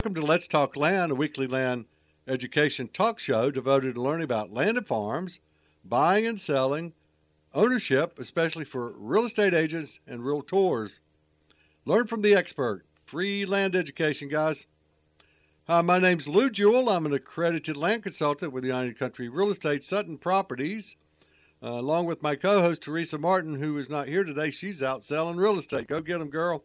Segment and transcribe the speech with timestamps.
[0.00, 1.84] Welcome to Let's Talk Land, a weekly land
[2.26, 5.40] education talk show devoted to learning about land and farms,
[5.84, 6.94] buying and selling,
[7.52, 11.00] ownership, especially for real estate agents and realtors.
[11.84, 12.86] Learn from the expert.
[13.04, 14.66] Free land education, guys.
[15.66, 16.88] Hi, my name's Lou Jewell.
[16.88, 20.96] I'm an accredited land consultant with the United Country Real Estate Sutton Properties,
[21.62, 24.50] uh, along with my co host, Teresa Martin, who is not here today.
[24.50, 25.88] She's out selling real estate.
[25.88, 26.64] Go get them, girl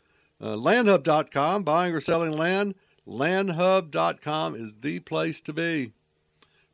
[0.41, 2.75] uh, landhub.com, buying or selling land,
[3.06, 5.92] landhub.com is the place to be.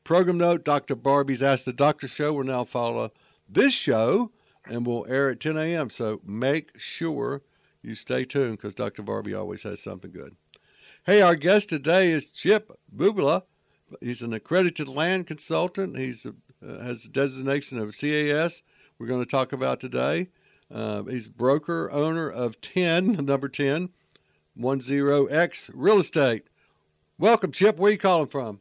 [0.02, 0.94] Program note Dr.
[0.94, 3.10] Barbie's Ask the Doctor show will now follow
[3.48, 4.32] this show
[4.66, 5.88] and will air at 10 a.m.
[5.90, 7.42] So make sure
[7.82, 9.02] you stay tuned because Dr.
[9.02, 10.36] Barbie always has something good.
[11.04, 13.42] Hey, our guest today is Chip Bubela.
[14.00, 15.98] He's an accredited land consultant.
[15.98, 16.32] He's uh,
[16.82, 18.62] has a designation of CAS.
[18.98, 20.28] We're going to talk about today.
[20.72, 23.90] Uh, he's broker owner of 10, number 10,
[24.58, 26.46] 10X Real Estate.
[27.18, 27.76] Welcome, Chip.
[27.76, 28.60] Where are you calling from?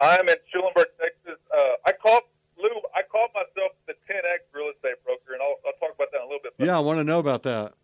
[0.00, 1.38] I'm in Schulenburg, Texas.
[1.54, 2.22] Uh, I called
[2.58, 2.70] Lou.
[2.94, 6.22] I called myself the 10X Real Estate Broker, and I'll, I'll talk about that in
[6.22, 6.54] a little bit.
[6.58, 7.74] Yeah, I want to know about that.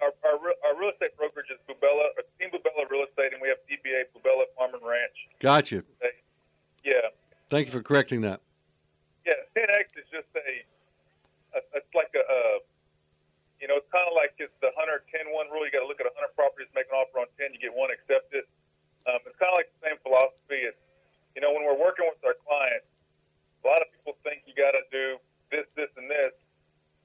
[0.00, 2.08] Our, our, our real estate brokerage is Bubela,
[2.40, 5.12] Team Bubela Real Estate, and we have DBA Bubela Farm and Ranch.
[5.40, 5.84] Got you.
[6.84, 7.12] Yeah.
[7.48, 8.40] Thank you for correcting that.
[9.26, 10.64] Yeah, 10X is just a
[11.54, 12.58] it's like a, uh,
[13.60, 15.66] you know, it's kind of like it's the 110 one rule.
[15.66, 17.92] You got to look at 100 properties, make an offer on 10, you get one
[17.92, 18.48] accepted.
[19.08, 20.64] Um, it's kind of like the same philosophy.
[20.64, 20.80] It's,
[21.36, 22.88] you know, when we're working with our clients,
[23.60, 25.20] a lot of people think you got to do
[25.52, 26.32] this, this, and this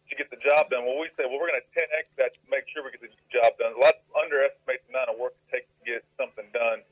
[0.08, 0.86] to get the job done.
[0.86, 3.12] Well, we say, well, we're going to 10x that to make sure we get the
[3.34, 3.74] job done.
[3.76, 6.86] A lot underestimate the amount of work it takes to get something done.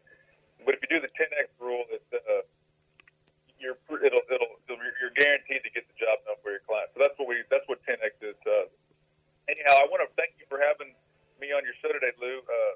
[0.65, 2.43] But if you do the 10x rule, it's uh,
[3.63, 6.91] you're it'll, it'll, you're guaranteed to get the job done for your client.
[6.93, 8.37] So that's what we that's what 10x is.
[8.43, 8.67] Uh,
[9.47, 10.91] anyhow, I want to thank you for having
[11.39, 12.43] me on your show today, Lou.
[12.43, 12.75] Uh,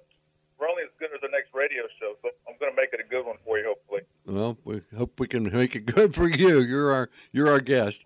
[0.59, 3.00] we're only as good as our next radio show, so I'm going to make it
[3.00, 4.02] a good one for you, hopefully.
[4.25, 6.59] Well, we hope we can make it good for you.
[6.59, 8.06] You're our you're our guest.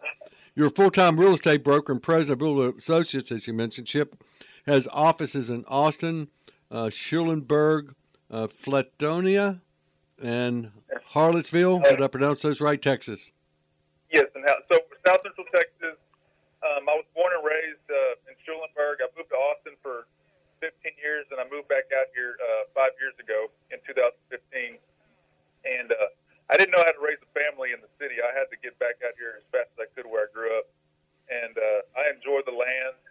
[0.54, 3.88] You're a full-time real estate broker and president of Bubela Associates, as you mentioned.
[3.88, 4.22] Chip
[4.66, 6.28] has offices in Austin,
[6.70, 7.96] uh, Schulenburg,
[8.30, 9.62] uh, Flatonia,
[10.22, 10.72] and
[11.14, 11.84] Hallettsville.
[11.84, 12.82] Did I pronounce those right?
[12.82, 13.32] Texas.
[14.12, 15.98] Yes, and so South Central Texas.
[16.62, 19.02] Um, I was born and raised uh, in Schulenburg.
[19.02, 20.06] I moved to Austin for
[20.62, 24.78] 15 years, and I moved back out here uh, five years ago in 2015.
[25.66, 26.14] And uh,
[26.54, 28.22] I didn't know how to raise a family in the city.
[28.22, 30.54] I had to get back out here as fast as I could where I grew
[30.54, 30.70] up.
[31.34, 33.02] And uh, I enjoy the land.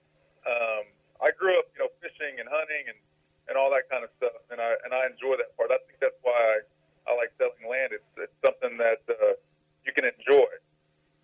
[0.47, 0.85] Um,
[1.19, 2.99] I grew up, you know, fishing and hunting and,
[3.51, 5.69] and all that kind of stuff, and I and I enjoy that part.
[5.69, 6.57] I think that's why I
[7.11, 7.91] I like selling land.
[7.91, 9.35] It's, it's something that uh,
[9.83, 10.47] you can enjoy,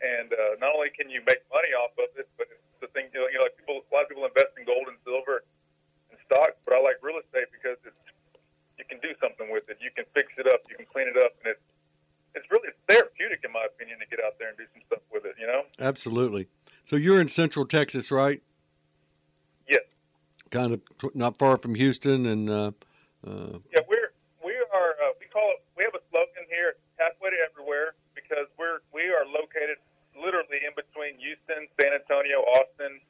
[0.02, 3.06] and uh, not only can you make money off of it, but it's the thing.
[3.14, 5.46] You know, you know, like people, a lot of people invest in gold and silver
[6.10, 8.02] and stocks, but I like real estate because it's
[8.76, 9.78] you can do something with it.
[9.78, 10.60] You can fix it up.
[10.68, 11.66] You can clean it up, and it's
[12.34, 15.06] it's really it's therapeutic, in my opinion, to get out there and do some stuff
[15.14, 15.38] with it.
[15.38, 15.70] You know.
[15.78, 16.50] Absolutely.
[16.82, 18.42] So you're in Central Texas, right?
[19.70, 19.86] Yes.
[20.50, 20.82] Kind of
[21.14, 22.72] not far from Houston, and uh,
[23.74, 24.14] yeah, we're
[24.44, 28.48] we are uh, we call it we have a slogan here, halfway to everywhere, because
[28.56, 29.76] we're we are located
[30.16, 33.02] literally in between Houston, San Antonio, Austin,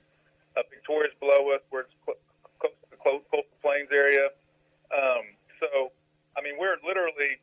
[0.59, 2.19] uh, Victoria's below us, where it's cl-
[2.59, 4.35] close to the coastal plains area.
[4.91, 5.95] Um, so,
[6.35, 7.39] I mean, we're literally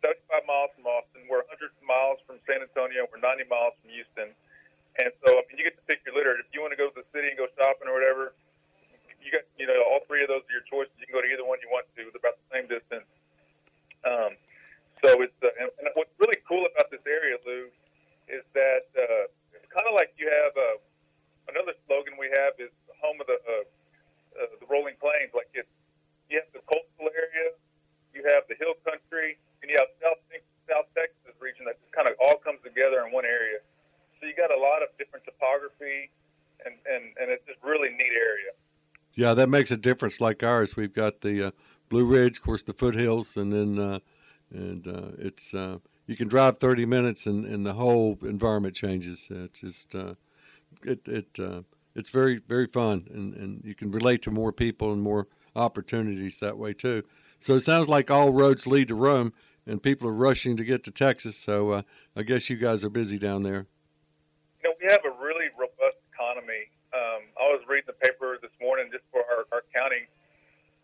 [0.00, 1.28] 75 miles from Austin.
[1.28, 3.04] We're 100 miles from San Antonio.
[3.12, 4.32] We're 90 miles from Houston.
[4.96, 6.32] And so, I mean, you get to pick your litter.
[6.40, 8.32] If you want to go to the city and go shopping or whatever,
[9.22, 10.92] you got, you know, all three of those are your choices.
[10.98, 12.08] You can go to either one you want to.
[12.10, 13.06] They're about the same distance.
[14.02, 14.34] Um,
[15.02, 17.70] so it's uh, and, and what's really cool about this area, Lou,
[18.26, 20.78] is that uh, it's kind of like you have uh,
[21.54, 23.66] another slogan we have is home of the uh,
[24.42, 25.30] uh, the rolling plains.
[25.34, 25.70] Like it's
[26.30, 27.54] you have the coastal area,
[28.14, 30.22] you have the hill country, and you have South
[30.66, 33.62] South Texas region that just kind of all comes together in one one area.
[34.18, 36.10] So you got a lot of different topography,
[36.66, 38.54] and and and it's just really neat area.
[39.32, 40.20] Yeah, that makes a difference.
[40.20, 41.50] Like ours, we've got the uh,
[41.88, 43.98] Blue Ridge, of course, the foothills, and then uh,
[44.50, 49.28] and uh, it's uh, you can drive 30 minutes, and, and the whole environment changes.
[49.30, 50.16] It's just uh,
[50.84, 51.62] it it uh,
[51.94, 56.38] it's very very fun, and, and you can relate to more people and more opportunities
[56.40, 57.02] that way too.
[57.38, 59.32] So it sounds like all roads lead to Rome,
[59.66, 61.38] and people are rushing to get to Texas.
[61.38, 61.84] So
[62.14, 63.64] I guess you guys are busy down there.
[64.62, 66.68] You know, we have a really robust economy.
[66.92, 70.04] Um, I was reading the paper this morning just for our, our county.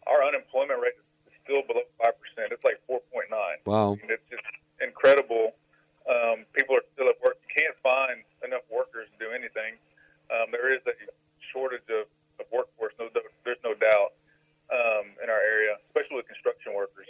[0.08, 0.96] Our unemployment rate
[1.28, 2.48] is still below five percent.
[2.48, 3.60] It's like four point nine.
[3.68, 4.44] Wow, And it's just
[4.80, 5.52] incredible.
[6.08, 7.36] Um, people are still at work.
[7.44, 9.76] You can't find enough workers to do anything.
[10.32, 10.96] Um, there is a
[11.52, 12.08] shortage of,
[12.40, 12.96] of workforce.
[12.96, 14.16] No, there's no doubt
[14.72, 17.04] um, in our area, especially with construction workers.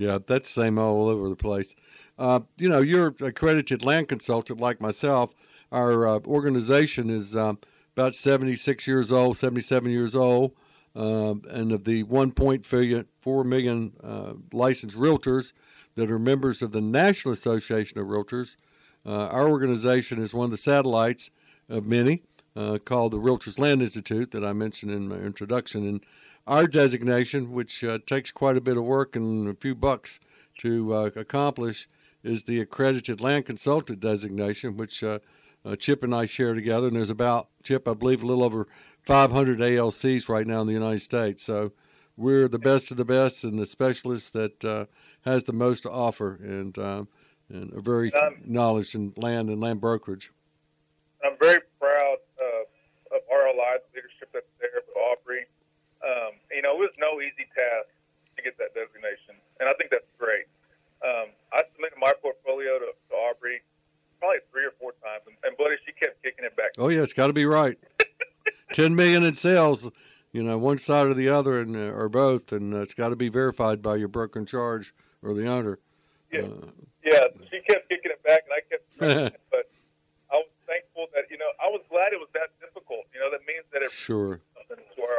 [0.00, 1.74] Yeah, that's the same all over the place.
[2.18, 5.34] Uh, you know, you're accredited land consultant like myself.
[5.70, 7.58] Our uh, organization is um,
[7.94, 10.52] about 76 years old, 77 years old,
[10.96, 15.52] um, and of the 1.4 million uh, licensed realtors
[15.96, 18.56] that are members of the National Association of Realtors,
[19.04, 21.30] uh, our organization is one of the satellites
[21.68, 22.22] of many
[22.56, 25.86] uh, called the Realtors Land Institute that I mentioned in my introduction.
[25.86, 26.00] And
[26.50, 30.18] our designation, which uh, takes quite a bit of work and a few bucks
[30.58, 31.88] to uh, accomplish,
[32.24, 35.20] is the accredited land consultant designation, which uh,
[35.64, 36.88] uh, Chip and I share together.
[36.88, 38.66] And there's about Chip, I believe, a little over
[39.02, 41.44] 500 ALCs right now in the United States.
[41.44, 41.70] So
[42.16, 44.86] we're the best of the best and the specialist that uh,
[45.24, 47.08] has the most to offer and um,
[47.48, 50.30] and are very Um, knowledge in land and land brokerage.
[51.24, 55.46] I'm very proud uh, of RLI, the leadership that's there with Aubrey.
[56.02, 57.88] Um, you know, it was no easy task
[58.36, 60.44] to get that designation, and I think that's great.
[61.00, 63.62] Um, I submitted my portfolio to, to Aubrey
[64.18, 66.72] probably three or four times, and, and buddy, she kept kicking it back.
[66.76, 67.78] Oh yeah, it's got to be right.
[68.74, 69.90] Ten million in sales,
[70.32, 73.08] you know, one side or the other, and uh, or both, and uh, it's got
[73.08, 74.92] to be verified by your broker in charge
[75.22, 75.78] or the owner.
[76.30, 76.40] Yeah.
[76.40, 76.68] Uh,
[77.02, 78.84] Yeah, she kept kicking it back, and I kept
[79.32, 79.64] it, but
[80.30, 83.08] I was thankful that you know I was glad it was that difficult.
[83.14, 84.42] You know, that means that it sure.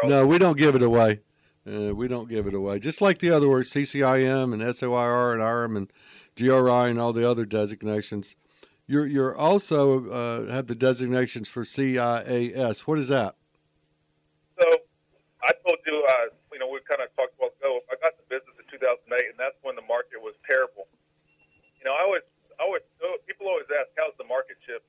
[0.03, 1.19] No, we don't give it away.
[1.67, 2.79] Uh, we don't give it away.
[2.79, 5.93] Just like the other words, CCIM and SIOR and IRM and
[6.35, 8.35] GRI and all the other designations.
[8.87, 12.81] You're you're also uh, have the designations for CIAS.
[12.81, 13.35] What is that?
[14.59, 14.65] So
[15.43, 17.85] I told you, uh, you know, we kind of talked about ago.
[17.93, 20.89] I got the business in 2008, and that's when the market was terrible.
[21.77, 22.25] You know, I always,
[22.57, 22.81] I always,
[23.29, 24.81] people always ask, "How's the market, Chip?"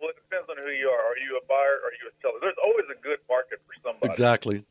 [0.00, 1.04] Well, it depends on who you are.
[1.12, 1.80] Are you a buyer?
[1.84, 2.40] Or are you a seller?
[2.40, 4.08] There's always a good market for somebody.
[4.12, 4.64] Exactly.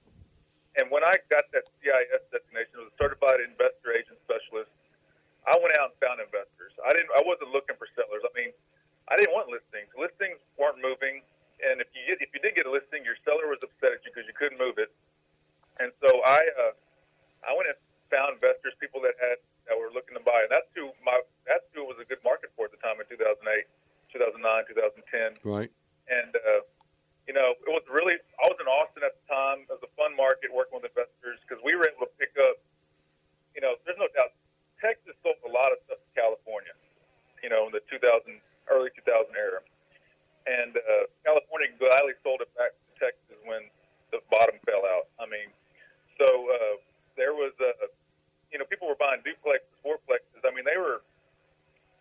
[0.78, 4.70] And when I got that CIS designation, it was a certified investor agent specialist.
[5.48, 6.74] I went out and found investors.
[6.84, 7.10] I didn't.
[7.16, 8.22] I wasn't looking for sellers.
[8.26, 8.52] I mean,
[9.10, 9.90] I didn't want listings.
[9.98, 11.22] Listings weren't moving,
[11.66, 14.02] and if you get, if you did get a listing, your seller was upset at
[14.06, 14.90] you because you couldn't move it.
[15.80, 16.74] And so I, uh,
[17.46, 17.78] I went and
[18.10, 19.38] found investors, people that had
[19.70, 22.22] that were looking to buy, and that's who my that's who it was a good
[22.26, 23.46] market for at the time in 2008,
[24.14, 25.70] 2009, 2010 Right.
[26.10, 26.62] and uh,
[27.26, 28.14] you know, it was really.
[28.38, 29.66] I was in Austin at the time.
[29.66, 32.62] It was a fun market working with investors because we were able to pick up.
[33.58, 34.38] You know, there's no doubt
[34.78, 36.78] Texas sold a lot of stuff to California.
[37.42, 38.06] You know, in the 2000
[38.70, 39.62] early 2000 era,
[40.46, 43.66] and uh, California gladly sold it back to Texas when
[44.14, 45.10] the bottom fell out.
[45.18, 45.50] I mean,
[46.22, 46.78] so uh,
[47.18, 47.90] there was uh,
[48.54, 50.46] you know, people were buying duplexes, fourplexes.
[50.46, 51.02] I mean, they were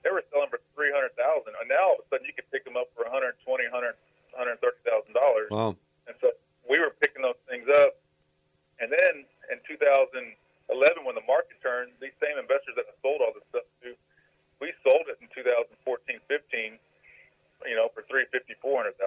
[0.04, 2.48] they were selling for three hundred thousand, and now all of a sudden you could
[2.52, 3.96] pick them up for one hundred twenty, hundred,
[4.36, 5.48] hundred thirty thousand dollars.
[5.50, 5.76] Wow.
[6.08, 6.32] And so
[6.68, 7.96] we were picking those things up.
[8.82, 10.34] And then in 2011,
[11.06, 13.94] when the market turned, these same investors that sold all this stuff to,
[14.60, 15.78] we sold it in 2014,
[16.26, 16.76] 15,
[17.64, 18.98] you know, for 350, 400,000.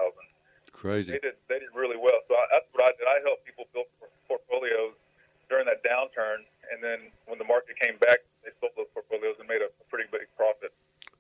[0.72, 1.14] Crazy.
[1.14, 2.18] They did they did really well.
[2.28, 3.06] So I, that's what I did.
[3.06, 3.90] I helped people build
[4.28, 4.94] portfolios
[5.50, 9.48] during that downturn, and then when the market came back, they sold those portfolios and
[9.48, 10.74] made a, a pretty big profit.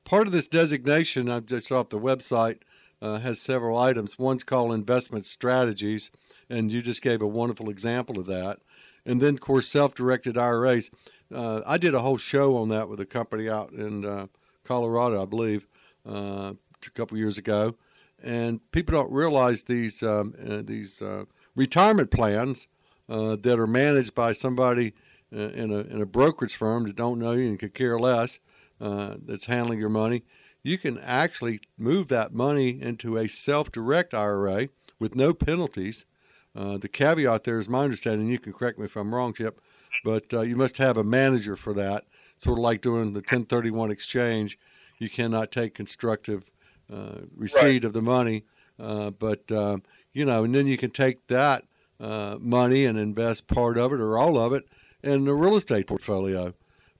[0.03, 2.60] Part of this designation, I've just saw off the website,
[3.01, 4.18] uh, has several items.
[4.18, 6.12] One's called investment strategies,
[6.50, 8.60] and you just gave a wonderful example of that.
[9.06, 10.89] And then, of course, self-directed IRAs.
[11.34, 14.27] Uh, I did a whole show on that with a company out in uh,
[14.63, 15.68] Colorado, I believe,
[16.08, 16.54] uh,
[16.86, 17.75] a couple years ago.
[18.22, 21.25] And people don't realize these um, uh, these uh,
[21.56, 22.68] retirement plans
[23.08, 24.94] that are managed by somebody
[25.32, 28.39] in a in a brokerage firm that don't know you and could care less
[28.80, 30.24] that's handling your money.
[30.67, 34.67] You can actually move that money into a self-direct IRA
[35.00, 36.05] with no penalties.
[36.53, 38.27] Uh, the caveat there is my understanding.
[38.27, 39.62] You can correct me if I'm wrong, Chip,
[40.03, 42.03] but uh, you must have a manager for that.
[42.36, 44.59] Sort of like doing the 1031 exchange.
[45.00, 46.51] You cannot take constructive
[46.93, 48.43] uh, receipt of the money.
[48.77, 51.63] Uh, but um, you know, and then you can take that
[52.01, 54.65] uh, money and invest part of it or all of it
[55.01, 56.53] in the real estate portfolio.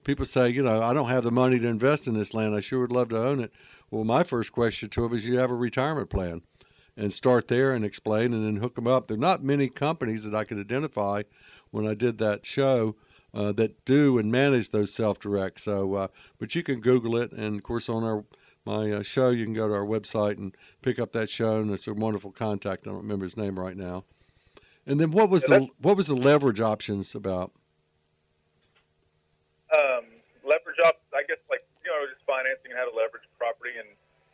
[0.08, 2.54] People say, you know, I don't have the money to invest in this land.
[2.54, 3.52] I sure would love to own it.
[3.90, 6.40] Well, my first question to them is, you have a retirement plan,
[6.96, 9.06] and start there and explain, and then hook them up.
[9.06, 11.24] There are not many companies that I could identify
[11.72, 12.96] when I did that show
[13.34, 15.60] uh, that do and manage those self direct.
[15.60, 18.24] So, uh, but you can Google it, and of course on our
[18.64, 21.70] my uh, show, you can go to our website and pick up that show, and
[21.70, 22.86] it's a wonderful contact.
[22.86, 24.04] I don't remember his name right now.
[24.86, 27.52] And then what was Yeah, the what was the leverage options about?
[29.68, 30.04] Um,
[30.46, 33.88] leverage up, I guess, like you know, just financing how to leverage property and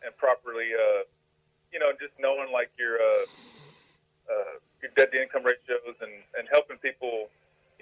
[0.07, 1.09] and properly, uh,
[1.73, 3.25] you know, just knowing like your uh,
[4.31, 7.29] uh, your debt to income ratios and and helping people,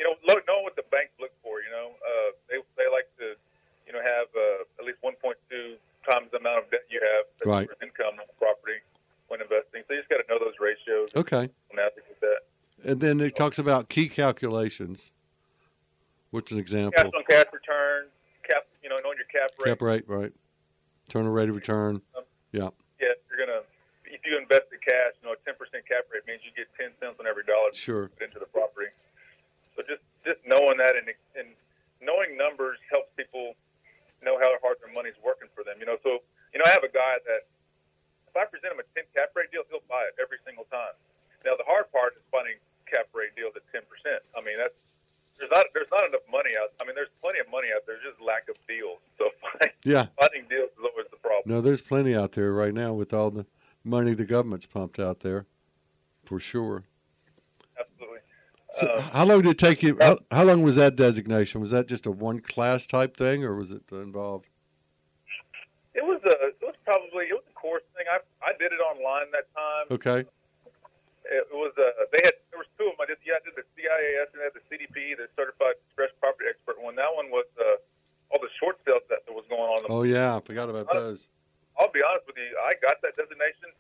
[0.00, 1.60] you know, lo- knowing what the banks look for.
[1.60, 3.36] You know, uh, they they like to,
[3.84, 5.12] you know, have uh, at least 1.2
[6.08, 7.68] times the amount of debt you have as Right.
[7.84, 8.80] income on the property
[9.28, 9.84] when investing.
[9.86, 11.78] So you just got to know those ratios Okay, and
[12.84, 15.12] and then it talks about key calculations.
[16.32, 16.96] What's an example?
[16.96, 18.08] Cash on cash return,
[18.48, 19.76] cap, you know, knowing your cap rate.
[19.76, 20.32] Cap rate, right?
[21.04, 22.00] Internal rate of return.
[22.16, 22.24] Um,
[22.56, 23.60] yeah, Yeah, you're gonna
[24.08, 26.72] if you invest the cash, you know, a ten percent cap rate means you get
[26.72, 28.08] ten cents on every dollar Sure.
[28.16, 28.88] put into the property.
[29.76, 31.04] So just just knowing that and
[31.36, 31.52] and
[32.00, 33.52] knowing numbers helps people
[34.24, 35.76] know how hard their money's working for them.
[35.84, 36.24] You know, so
[36.56, 37.44] you know, I have a guy that
[38.24, 40.96] if I present him a ten cap rate deal, he'll buy it every single time.
[41.44, 42.56] Now the hard part is finding
[42.88, 44.24] cap rate deals at ten percent.
[44.32, 44.80] I mean, that's
[45.42, 46.70] there's not there's not enough money out.
[46.80, 48.98] I mean, there's plenty of money out there, just lack of deals.
[49.18, 49.28] So
[49.84, 50.06] Yeah.
[50.18, 51.42] finding deals is always the problem.
[51.46, 53.46] No, there's plenty out there right now with all the
[53.84, 55.46] money the government's pumped out there,
[56.24, 56.84] for sure.
[57.78, 58.18] Absolutely.
[58.74, 59.98] So, Um, how long did it take you?
[60.00, 61.60] How, how long was that designation?
[61.60, 64.48] Was that just a one class type thing, or was it involved?
[65.94, 68.06] It was a it was probably it was a course thing.
[68.10, 69.86] I I did it online that time.
[69.90, 70.28] Okay.
[71.26, 71.82] It was uh
[72.12, 72.34] they had
[72.82, 73.02] two of them.
[73.02, 76.10] I did yeah I did the CIAS and I had the CDP, the Certified Express
[76.18, 76.98] Property Expert one.
[76.98, 77.78] That one was uh
[78.34, 79.86] all the short sales that was going on.
[79.86, 81.30] Oh yeah, I forgot about those.
[81.78, 83.70] I'll be honest with you, I got that designation,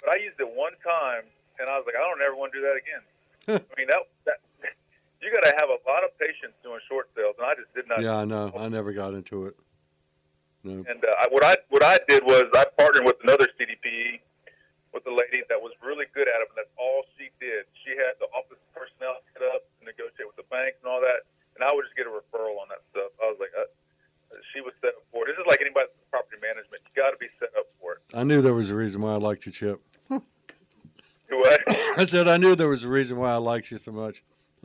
[0.00, 1.28] but I used it one time
[1.60, 3.04] and I was like I don't ever want to do that again.
[3.60, 4.40] I mean that that
[5.20, 7.84] you got to have a lot of patience doing short sales, and I just did
[7.84, 8.00] not.
[8.00, 8.48] Yeah, I know.
[8.56, 9.56] I never got into it.
[10.64, 10.82] No.
[10.90, 14.20] And uh, I, what I what I did was I partnered with another CDP
[14.92, 17.68] with a lady that was really good at it, and that's all she did.
[17.84, 21.64] She had the office personnel set up, negotiate with the banks and all that, and
[21.64, 23.12] I would just get a referral on that stuff.
[23.20, 23.68] I was like, uh,
[24.52, 25.32] she was set up for it.
[25.32, 26.84] This is like anybody that's property management.
[26.84, 28.00] You got to be set up for it.
[28.12, 29.80] I knew there was a reason why I liked you, Chip.
[31.30, 31.60] What?
[31.98, 34.22] I said I knew there was a reason why I liked you so much.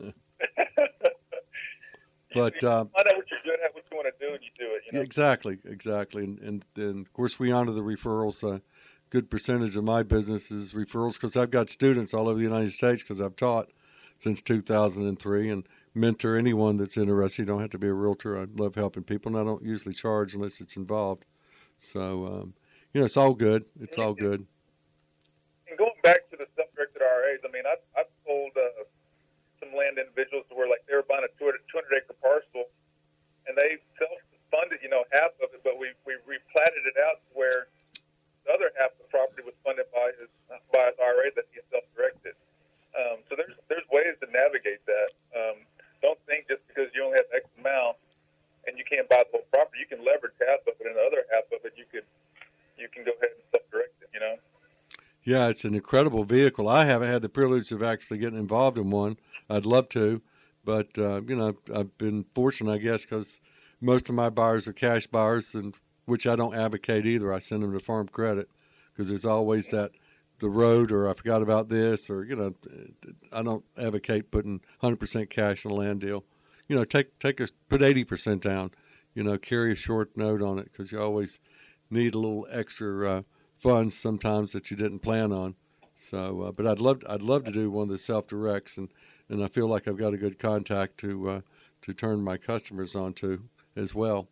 [2.34, 4.42] But you, uh, find out what you're good at, what you want to do, and
[4.42, 4.82] you do it.
[4.86, 5.02] You know.
[5.02, 8.42] exactly, exactly, and, and and of course we honor the referrals.
[8.42, 8.60] A
[9.14, 12.72] good percentage of my business is referrals because I've got students all over the United
[12.72, 13.70] States because I've taught
[14.18, 15.62] since 2003 and
[15.94, 17.42] mentor anyone that's interested.
[17.42, 18.36] You don't have to be a realtor.
[18.36, 21.26] I love helping people, and I don't usually charge unless it's involved.
[21.78, 22.54] So um,
[22.92, 23.66] you know, it's all good.
[23.80, 24.44] It's all good.
[25.70, 28.82] and going back to the self-directed RAs, I mean, I've, I've told uh,
[29.62, 32.66] some land individuals where like they were buying a 200, 200 acre parcel,
[33.46, 37.70] and they self-funded, you know, half of it, but we we replatted it out where
[38.44, 40.28] the other half of the property was funded by his
[40.72, 42.36] by his RA that he self-directed.
[42.94, 45.10] Um, so there's there's ways to navigate that.
[45.32, 45.64] Um,
[46.04, 47.96] don't think just because you only have X amount
[48.68, 51.04] and you can't buy the whole property, you can leverage half of it, and the
[51.04, 52.04] other half of it you could
[52.76, 54.10] you can go ahead and self-direct it.
[54.12, 54.36] You know.
[55.24, 56.68] Yeah, it's an incredible vehicle.
[56.68, 59.16] I haven't had the privilege of actually getting involved in one.
[59.48, 60.20] I'd love to,
[60.64, 63.40] but uh, you know, I've been fortunate, I guess, because
[63.80, 65.74] most of my buyers are cash buyers, and
[66.06, 67.32] which I don't advocate either.
[67.32, 68.48] I send them to Farm Credit
[68.92, 69.92] because there's always that
[70.40, 72.54] the road, or I forgot about this, or you know,
[73.32, 76.24] I don't advocate putting 100% cash in a land deal.
[76.68, 78.70] You know, take take a put 80% down.
[79.14, 81.38] You know, carry a short note on it because you always
[81.90, 83.18] need a little extra.
[83.18, 83.22] Uh,
[83.64, 85.54] funds sometimes that you didn't plan on.
[85.94, 88.90] So, uh, but I'd love I'd love to do one of the self directs, and,
[89.30, 91.40] and I feel like I've got a good contact to uh,
[91.82, 93.44] to turn my customers onto
[93.74, 94.28] as well.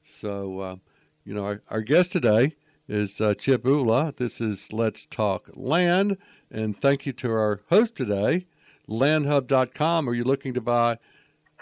[0.00, 0.76] So, uh,
[1.24, 2.56] you know, our, our guest today
[2.88, 4.12] is uh, Chip Ula.
[4.16, 6.16] This is Let's Talk Land,
[6.50, 8.46] and thank you to our host today,
[8.88, 10.08] LandHub.com.
[10.08, 10.98] Are you looking to buy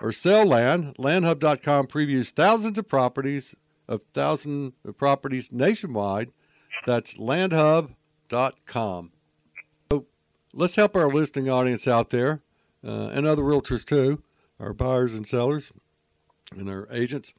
[0.01, 0.95] or sell land?
[0.99, 3.55] LandHub.com previews thousands of properties
[3.87, 6.31] of thousand properties nationwide.
[6.87, 9.11] That's landhub.com.
[9.91, 10.07] So
[10.55, 12.43] let's help our listening audience out there
[12.83, 14.23] uh, and other realtors too,
[14.59, 15.73] our buyers and sellers
[16.57, 17.35] and our agents.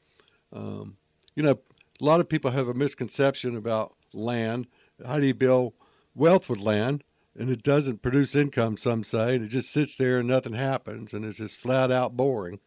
[0.53, 0.97] Um,
[1.35, 1.59] you know,
[2.01, 4.67] a lot of people have a misconception about land
[5.05, 5.73] how do you build
[6.15, 7.03] wealth with land?
[7.37, 11.13] And it doesn't produce income, some say, and it just sits there and nothing happens,
[11.13, 12.59] and it's just flat out boring.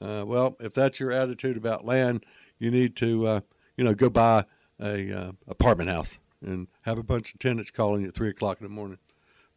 [0.00, 2.24] Uh, well, if that's your attitude about land,
[2.58, 3.40] you need to, uh,
[3.76, 4.44] you know, go buy
[4.80, 8.60] a uh, apartment house and have a bunch of tenants calling you at three o'clock
[8.60, 8.98] in the morning.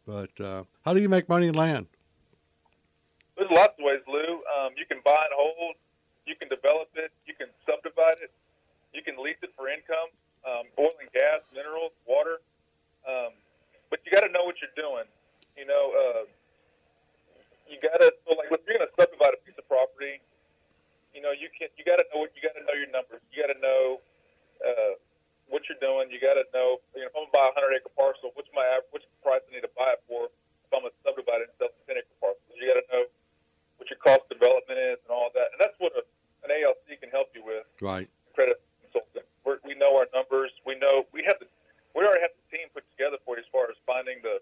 [0.04, 1.86] But uh, how do you make money in land?
[3.36, 4.18] There's lots of ways, Lou.
[4.18, 5.76] Um, you can buy and hold.
[6.26, 7.12] You can develop it.
[7.26, 8.32] You can subdivide it.
[8.96, 10.08] You can lease it for income.
[10.48, 12.40] Um, oil and gas, minerals, water.
[13.04, 13.36] Um,
[13.92, 15.04] but you got to know what you're doing.
[15.52, 16.24] You know, uh,
[17.68, 20.24] you got to so like if you're going to subdivide a piece of property,
[21.12, 23.20] you know, you can you got to know what you got to know your numbers.
[23.28, 24.00] You got to know
[24.64, 24.92] uh,
[25.52, 26.08] what you're doing.
[26.08, 28.50] You got to know, you know, if I'm gonna buy a hundred acre parcel, what's
[28.56, 28.64] my
[28.96, 30.32] what's the price I need to buy it for?
[30.32, 33.04] If I'm gonna subdivide it and sell a ten acre parcel, you got to know
[33.76, 35.52] what your cost development is and all that.
[35.52, 36.02] And that's what a,
[36.48, 37.66] an ALC can help you with.
[37.80, 38.08] Right.
[38.36, 38.60] Credit
[38.96, 39.28] consultant.
[39.44, 40.50] We're, we know our numbers.
[40.64, 41.46] We know we have the
[41.94, 44.40] we already have the team put together for you as far as finding the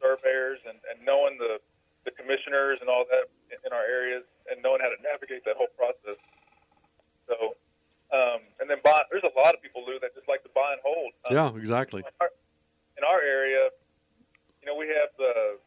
[0.00, 1.60] surveyors and, and knowing the
[2.04, 5.56] the commissioners and all that in, in our areas and knowing how to navigate that
[5.56, 6.20] whole process.
[7.26, 7.58] So,
[8.14, 10.78] um, and then buy, there's a lot of people, Lou, that just like to buy
[10.78, 11.10] and hold.
[11.26, 12.06] Um, Yeah, exactly.
[12.06, 13.74] in our area,
[14.62, 15.58] you know, we have the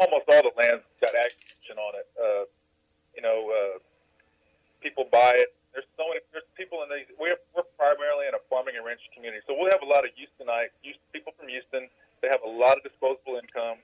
[0.00, 2.08] almost all the land's got action on it.
[2.16, 2.44] Uh,
[3.12, 3.78] you know, uh,
[4.80, 5.52] people buy it.
[5.76, 6.24] There's so many.
[6.32, 7.04] There's people in these.
[7.20, 10.10] We're we're primarily in a farming and ranch community, so we'll have a lot of
[10.16, 11.92] Houstonite Houston, people from Houston.
[12.24, 13.76] They have a lot of disposable income.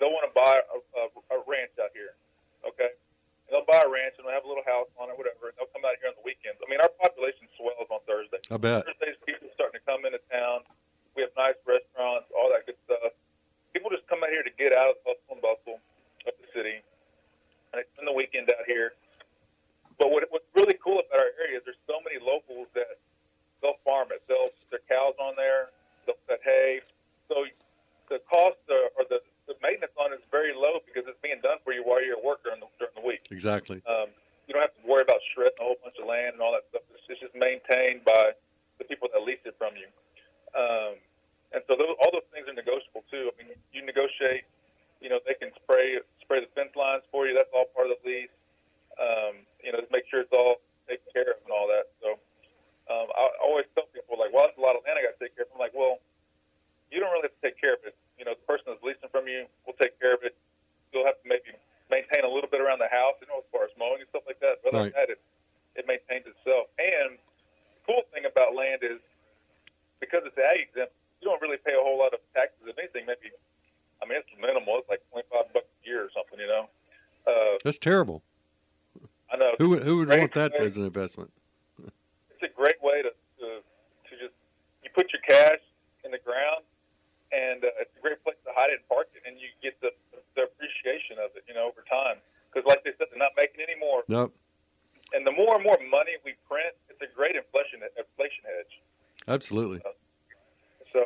[0.00, 1.04] They'll want to buy a, a,
[1.36, 2.16] a ranch out here,
[2.64, 2.96] okay?
[3.44, 5.52] And they'll buy a ranch and they'll have a little house on it, whatever.
[5.52, 6.56] And they'll come out here on the weekends.
[6.64, 8.40] I mean, our population swells on Thursday.
[8.48, 8.88] I bet.
[8.88, 10.64] Thursdays, people starting to come into town.
[11.12, 13.12] We have nice restaurants, all that good stuff.
[13.76, 15.76] People just come out here to get out of the hustle and bustle
[16.24, 16.78] of the city,
[17.74, 18.94] and they spend the weekend out here.
[19.98, 23.02] But what, what's really cool about our area is there's so many locals that
[23.60, 24.22] they'll farm it.
[24.30, 25.74] They'll put their cows on there.
[26.06, 26.80] They'll cut hay.
[27.26, 27.44] So
[28.08, 29.18] the cost uh, or the,
[29.50, 32.16] the maintenance on it is very low because it's being done for you while you're
[32.16, 33.26] at work during the, during the week.
[33.34, 33.82] Exactly.
[33.90, 34.08] Um,
[34.46, 36.64] you don't have to worry about shredding a whole bunch of land and all that
[36.70, 36.86] stuff.
[36.94, 38.32] It's, it's just maintained by
[38.78, 39.90] the people that lease it from you.
[40.56, 40.96] Um,
[41.52, 43.28] and so those, all those things are negotiable too.
[43.28, 44.46] I mean, you negotiate.
[45.02, 47.32] You know, they can spray spray the fence lines for you.
[47.36, 48.34] That's all part of the lease.
[48.98, 50.58] Um, you know, just make sure it's all
[50.90, 51.86] taken care of and all that.
[52.02, 52.18] So
[52.90, 55.20] um, I always tell people like, well, that's a lot of land I got to
[55.22, 55.54] take care of.
[55.54, 56.02] I'm like, well,
[56.90, 57.94] you don't really have to take care of it.
[58.18, 60.34] You know, the person that's leasing from you will take care of it.
[60.90, 61.54] You'll have to maybe
[61.88, 64.26] maintain a little bit around the house, you know, as far as mowing and stuff
[64.26, 64.60] like that.
[64.66, 64.92] But other Right.
[64.92, 65.20] than that, it,
[65.78, 66.68] it maintains itself.
[66.76, 68.98] And the cool thing about land is
[70.02, 72.66] because it's ag exempt, you don't really pay a whole lot of taxes.
[72.66, 73.30] If anything, maybe,
[74.02, 74.78] I mean, it's minimal.
[74.82, 76.66] It's like 25 bucks a year or something, you know.
[77.26, 78.22] Uh, That's terrible.
[79.30, 79.54] I know.
[79.58, 81.30] Who would- who would want that way- as an investment?
[81.78, 84.34] It's a great way to, to, to just,
[84.82, 85.60] you put your cash
[86.04, 86.64] in the ground
[87.30, 89.78] and uh, it's a great place to hide it and park it, and you get
[89.80, 89.90] the,
[90.34, 92.16] the appreciation of it, you know, over time.
[92.50, 94.02] Because, like they said, they're not making any more.
[94.08, 94.34] Nope.
[95.12, 98.80] And the more and more money we print, it's a great inflation inflation hedge.
[99.28, 99.80] Absolutely.
[100.92, 101.04] So,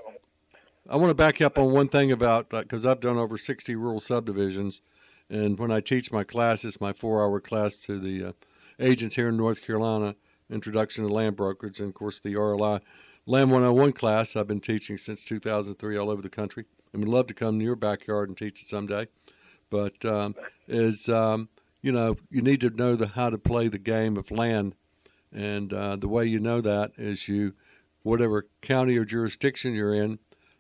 [0.89, 3.99] I want to back up on one thing about because I've done over 60 rural
[4.01, 4.81] subdivisions,
[5.33, 8.33] and when I teach my classes, my four-hour class to the uh,
[8.79, 10.15] agents here in North Carolina,
[10.51, 12.83] Introduction to Land Brokerage, and of course the RLI
[13.25, 17.29] Land 101 class I've been teaching since 2003 all over the country, and would love
[17.29, 19.07] to come to your backyard and teach it someday.
[19.71, 20.35] But um,
[20.69, 21.49] is um,
[21.81, 24.75] you know you need to know the how to play the game of land,
[25.33, 27.55] and uh, the way you know that is you
[28.03, 30.19] whatever county or jurisdiction you're in.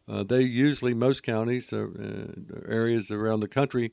[0.08, 3.92] Uh, they usually most counties uh, uh, areas around the country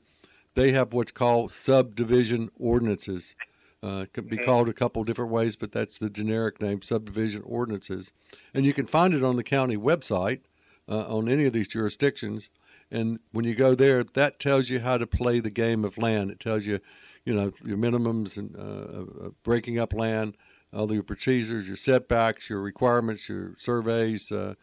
[0.54, 3.34] they have what's called subdivision ordinances
[3.82, 7.42] uh, it can be called a couple different ways but that's the generic name subdivision
[7.44, 8.12] ordinances.
[8.52, 10.40] And you can find it on the county website
[10.88, 12.50] uh, on any of these jurisdictions.
[12.90, 16.30] And when you go there that tells you how to play the game of land.
[16.30, 16.80] It tells you
[17.24, 20.36] you know your minimums and uh, uh, breaking up land
[20.72, 24.54] all your procedures your setbacks your requirements your surveys uh,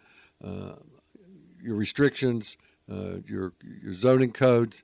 [0.44, 0.74] uh,
[1.62, 2.58] your restrictions,
[2.92, 4.84] uh, your your zoning codes,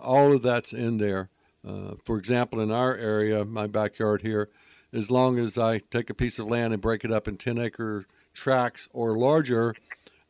[0.00, 1.30] all of that's in there.
[1.66, 4.50] Uh, for example, in our area, my backyard here,
[4.92, 7.58] as long as I take a piece of land and break it up in 10
[7.58, 9.74] acre tracts or larger,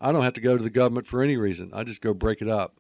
[0.01, 1.71] I don't have to go to the government for any reason.
[1.73, 2.77] I just go break it up.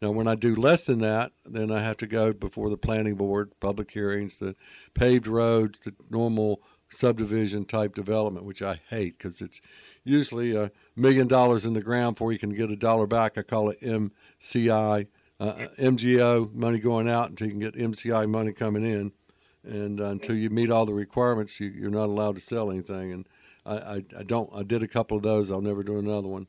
[0.00, 3.16] Now, when I do less than that, then I have to go before the planning
[3.16, 4.54] board, public hearings, the
[4.94, 9.60] paved roads, the normal subdivision type development, which I hate because it's
[10.04, 13.36] usually a million dollars in the ground before you can get a dollar back.
[13.36, 15.08] I call it MCI,
[15.40, 19.12] uh, MGO money going out until you can get MCI money coming in,
[19.64, 23.12] and uh, until you meet all the requirements, you, you're not allowed to sell anything.
[23.12, 23.28] And
[23.64, 24.50] I, I, I don't.
[24.52, 25.50] I did a couple of those.
[25.50, 26.46] I'll never do another one.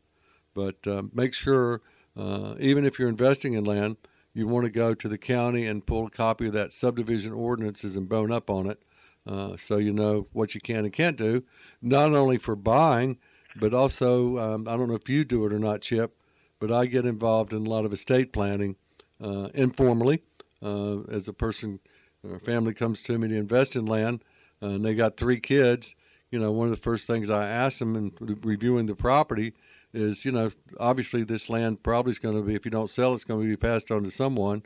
[0.54, 1.82] But uh, make sure,
[2.18, 3.98] uh, even if you're investing in land,
[4.34, 7.96] you want to go to the county and pull a copy of that subdivision ordinances
[7.96, 8.82] and bone up on it,
[9.28, 11.44] uh, so you know what you can and can't do,
[11.82, 13.18] not only for buying,
[13.56, 16.19] but also um, I don't know if you do it or not, Chip,
[16.60, 18.76] but I get involved in a lot of estate planning
[19.24, 20.22] uh, informally
[20.62, 21.80] uh, as a person
[22.24, 24.24] or family comes to me to invest in land,
[24.62, 25.96] uh, and they got three kids.
[26.32, 29.54] You know, one of the first things I ask them in reviewing the property
[29.94, 33.14] is, you know, obviously this land probably is going to be, if you don't sell,
[33.14, 34.64] it's going to be passed on to someone.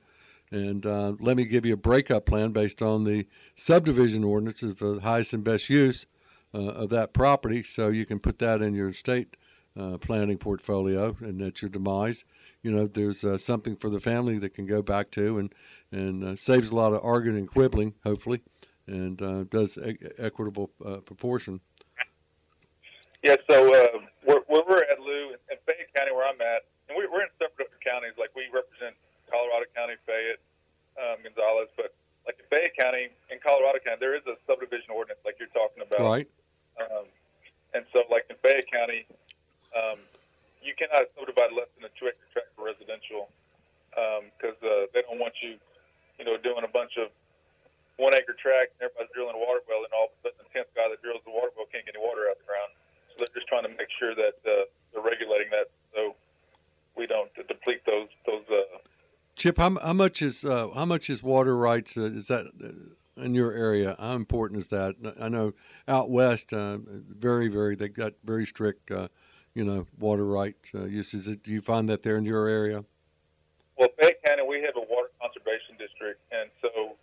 [0.52, 4.96] And uh, let me give you a breakup plan based on the subdivision ordinances for
[4.96, 6.06] the highest and best use
[6.54, 9.36] uh, of that property, so you can put that in your estate
[9.80, 12.26] uh, planning portfolio, and at your demise,
[12.62, 15.54] you know, there's uh, something for the family that can go back to, and
[15.92, 18.42] and uh, saves a lot of arguing and quibbling, hopefully,
[18.88, 21.62] and uh, does e- equitable uh, proportion.
[23.24, 26.98] Yeah, so uh, where, where we're at, Lou, in Fayette County, where I'm at, and
[26.98, 28.12] we, we're in separate counties.
[28.20, 29.00] Like we represent
[29.32, 30.44] Colorado County, Fayette,
[31.00, 31.96] um, Gonzales, but
[32.28, 35.88] like in Fayette County, in Colorado County, there is a subdivision ordinance, like you're talking
[35.88, 36.04] about.
[36.04, 36.28] Right.
[36.76, 37.08] Um,
[37.74, 39.08] and so, like in Fayette County,
[39.74, 40.00] um,
[40.62, 43.30] you cannot subdivide less than a two acre tract for residential
[43.92, 45.60] because um, uh, they don't want you,
[46.18, 47.14] you know, doing a bunch of
[47.98, 50.50] one acre tracts and everybody's drilling a water well, and all of a sudden the
[50.50, 52.72] tenth guy that drills the water well can't get any water out of the ground.
[53.14, 56.18] So they're just trying to make sure that uh, they're regulating that so
[56.98, 58.46] we don't deplete those those.
[58.50, 58.78] Uh,
[59.36, 61.98] Chip, how, how much is uh, how much is water rights?
[61.98, 63.96] Uh, is that uh, in your area?
[64.00, 64.96] How important is that?
[65.20, 65.54] I know
[65.88, 69.08] out west, uh, very very they got very strict, uh,
[69.56, 71.26] you know, water rights uh, uses.
[71.38, 72.84] Do you find that there in your area?
[73.78, 76.98] Well, Fayette County, we have a water conservation district, and so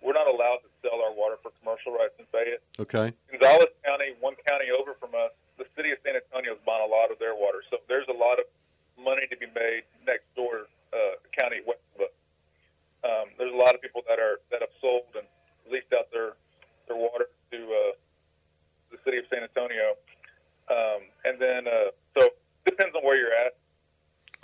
[0.00, 2.64] we're not allowed to sell our water for commercial rights in Fayette.
[2.80, 3.12] Okay.
[3.32, 6.90] Gonzales County, one county over from us, the city of San Antonio is buying a
[6.90, 7.64] lot of their water.
[7.70, 8.44] So there's a lot of
[9.00, 12.14] money to be made next door uh, county west of us.
[13.04, 15.28] Um, there's a lot of people that are that have sold and
[15.68, 16.36] leased out their
[16.88, 17.92] their water to uh,
[18.92, 19.96] the city of San Antonio.
[20.70, 22.28] Um, and then uh, so
[22.64, 23.56] depends on where you're at.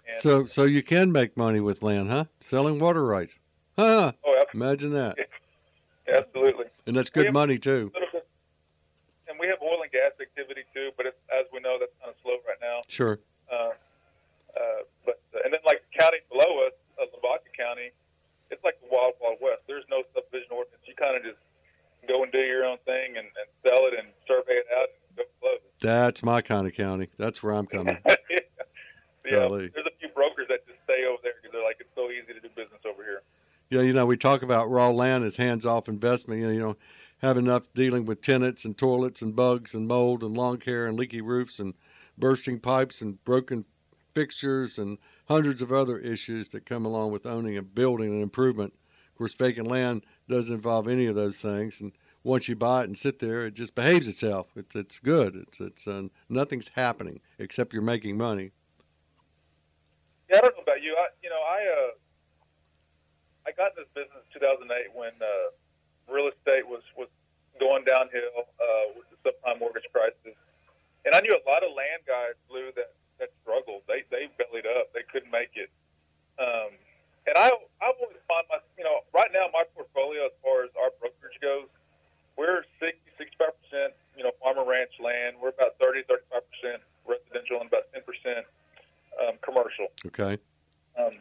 [0.09, 2.25] And so so you can make money with land, huh?
[2.41, 3.39] Selling water rights.
[3.77, 4.13] Huh?
[4.25, 4.55] Oh, absolutely.
[4.55, 5.17] Imagine that.
[6.13, 6.67] absolutely.
[6.87, 7.93] And that's good have, money too.
[9.29, 12.11] And we have oil and gas activity too, but it's, as we know, that's kind
[12.11, 12.83] of slow right now.
[12.89, 13.21] Sure.
[13.51, 13.71] Uh,
[14.59, 17.95] uh, but uh, and then like the county below us, uh, Lavaca County,
[18.51, 19.63] it's like the wild wild west.
[19.71, 20.83] There's no subdivision ordinance.
[20.85, 21.41] You kind of just
[22.09, 25.00] go and do your own thing and, and sell it and survey it out and
[25.00, 25.00] go close.
[25.81, 27.09] That's my kind of county.
[27.19, 27.99] That's where I'm coming.
[28.07, 28.15] yeah,
[29.25, 29.49] yeah.
[29.49, 32.35] there's a few brokers that just stay over there because they're like it's so easy
[32.35, 33.23] to do business over here.
[33.71, 36.41] Yeah, you know, we talk about raw land as hands-off investment.
[36.41, 36.77] You know, you know,
[37.19, 40.99] have enough dealing with tenants and toilets and bugs and mold and lawn care and
[40.99, 41.75] leaky roofs and
[42.19, 43.65] bursting pipes and broken
[44.15, 48.75] fixtures and hundreds of other issues that come along with owning a building and improvement.
[49.13, 52.85] Of course, vacant land doesn't involve any of those things, and once you buy it
[52.85, 54.49] and sit there, it just behaves itself.
[54.57, 55.37] It's it's good.
[55.37, 58.53] It's it's uh, nothing's happening except you're making money.
[60.29, 60.97] Yeah, I don't know about you.
[60.99, 61.91] I you know I uh
[63.47, 65.51] I got this business in 2008 when uh,
[66.13, 67.09] real estate was was
[67.59, 70.37] going downhill uh, with the subprime mortgage crisis,
[71.05, 73.83] and I knew a lot of land guys, Lou, that that struggled.
[73.89, 74.93] They they bellied up.
[74.93, 75.73] They couldn't make it.
[76.37, 76.77] Um,
[77.25, 77.49] and I
[77.81, 81.41] I've always found my you know right now my portfolio as far as our brokerage
[81.41, 81.69] goes,
[82.41, 85.37] we're 60 65 percent you know farmer ranch land.
[85.37, 88.49] We're about 30 35 percent residential and about 10 percent
[89.21, 89.93] um, commercial.
[90.09, 90.41] Okay.
[90.97, 91.21] Um,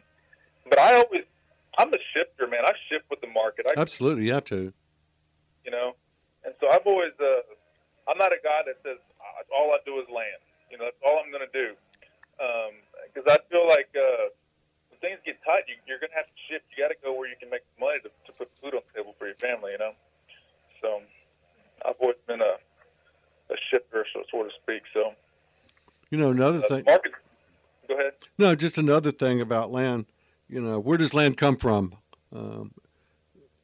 [0.64, 1.28] but I always
[1.76, 2.64] I'm a shifter, man.
[2.64, 3.68] I shift with the market.
[3.68, 4.72] I, Absolutely, you have to.
[5.68, 5.92] You know,
[6.48, 7.44] and so I've always uh,
[8.08, 8.96] I'm not a guy that says
[9.52, 10.40] all I do is land.
[10.72, 11.76] You know, that's all I'm going to do
[13.12, 14.32] because um, I feel like uh,
[14.88, 16.64] when things get tight, you, you're going to have to shift.
[16.72, 18.92] You got to go where you can make money to, to put food on the
[18.96, 19.76] table for your family.
[19.76, 19.92] You know,
[20.80, 21.00] so
[21.86, 22.54] I've always been a
[23.52, 24.82] a shifter, so so to speak.
[24.94, 25.12] So
[26.10, 26.84] you know, another uh, thing.
[26.86, 27.12] Market.
[27.88, 28.12] Go ahead.
[28.38, 30.06] No, just another thing about land.
[30.48, 31.94] You know, where does land come from?
[32.34, 32.72] Um,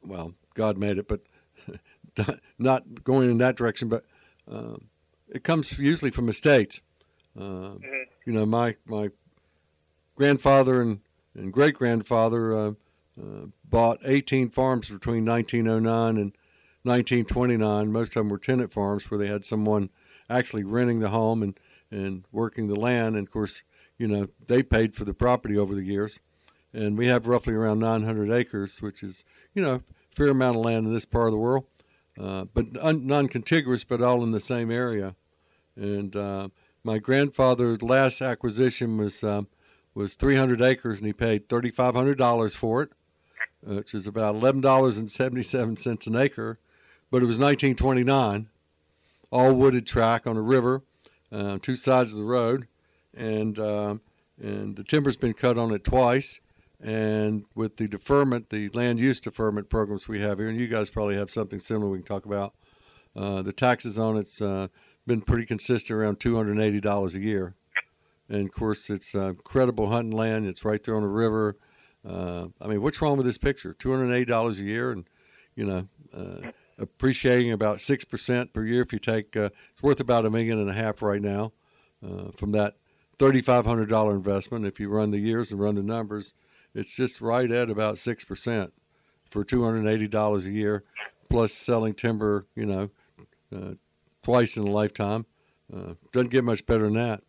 [0.03, 1.21] well, God made it, but
[2.57, 3.89] not going in that direction.
[3.89, 4.05] But
[4.49, 4.85] um,
[5.29, 6.81] it comes usually from estates.
[7.37, 8.03] Uh, mm-hmm.
[8.25, 9.09] You know, my my
[10.15, 10.99] grandfather and,
[11.35, 12.71] and great grandfather uh,
[13.21, 16.36] uh, bought 18 farms between 1909 and
[16.87, 17.91] 1929.
[17.91, 19.89] Most of them were tenant farms where they had someone
[20.29, 21.59] actually renting the home and,
[21.91, 23.15] and working the land.
[23.15, 23.63] And of course,
[23.97, 26.19] you know, they paid for the property over the years.
[26.73, 29.23] And we have roughly around 900 acres, which is,
[29.53, 29.81] you know, a
[30.15, 31.65] fair amount of land in this part of the world,
[32.19, 35.15] uh, but un- non contiguous, but all in the same area.
[35.75, 36.49] And uh,
[36.83, 39.47] my grandfather's last acquisition was um,
[39.97, 42.91] was 300 acres, and he paid $3,500 for it,
[43.63, 46.59] which is about $11.77 an acre.
[47.09, 48.49] But it was 1929,
[49.31, 50.83] all wooded track on a river,
[51.31, 52.67] uh, two sides of the road,
[53.15, 53.95] and uh,
[54.41, 56.39] and the timber's been cut on it twice.
[56.79, 60.91] And with the deferment, the land use deferment programs we have here, and you guys
[60.91, 62.53] probably have something similar we can talk about.
[63.15, 64.67] Uh, the taxes on it's uh,
[65.07, 67.55] been pretty consistent around two hundred and eighty dollars a year,
[68.29, 70.45] and of course it's uh, incredible hunting land.
[70.45, 71.57] It's right there on the river.
[72.07, 73.73] Uh, I mean, what's wrong with this picture?
[73.73, 75.05] Two hundred and eighty dollars a year, and
[75.55, 78.81] you know, uh, appreciating about six percent per year.
[78.81, 81.53] If you take, uh, it's worth about a million and a half right now
[82.35, 82.75] from that
[83.19, 84.65] thirty-five hundred dollar investment.
[84.65, 86.33] If you run the years and run the numbers,
[86.73, 88.73] it's just right at about six percent
[89.29, 90.83] for two hundred and eighty dollars a year,
[91.29, 92.45] plus selling timber.
[92.55, 92.89] You know,
[93.55, 93.73] uh,
[94.23, 95.25] twice in a lifetime.
[95.73, 97.23] Uh, doesn't get much better than that.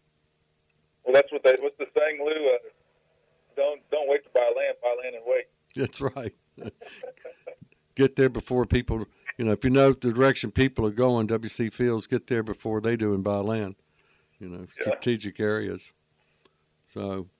[1.05, 1.57] Well, that's what they.
[1.61, 2.31] What's the saying, Lou?
[2.31, 2.59] Uh,
[3.57, 4.77] don't don't wait to buy land.
[4.83, 5.45] Buy land and wait.
[5.75, 6.35] That's right.
[7.95, 9.07] get there before people.
[9.39, 12.83] You know, if you know the direction people are going, WC Fields get there before
[12.83, 13.77] they do and buy land.
[14.43, 14.83] You know, Yeah.
[14.83, 15.93] strategic areas.
[16.87, 17.31] So,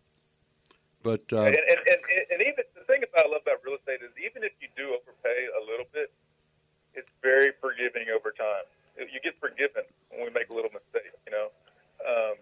[1.03, 4.03] but uh, and, and, and, and even the thing about I love about real estate
[4.03, 6.15] is even if you do overpay a little bit,
[6.95, 8.67] it's very forgiving over time.
[8.99, 11.51] You get forgiven when we make a little mistake, you know.
[12.03, 12.35] Um,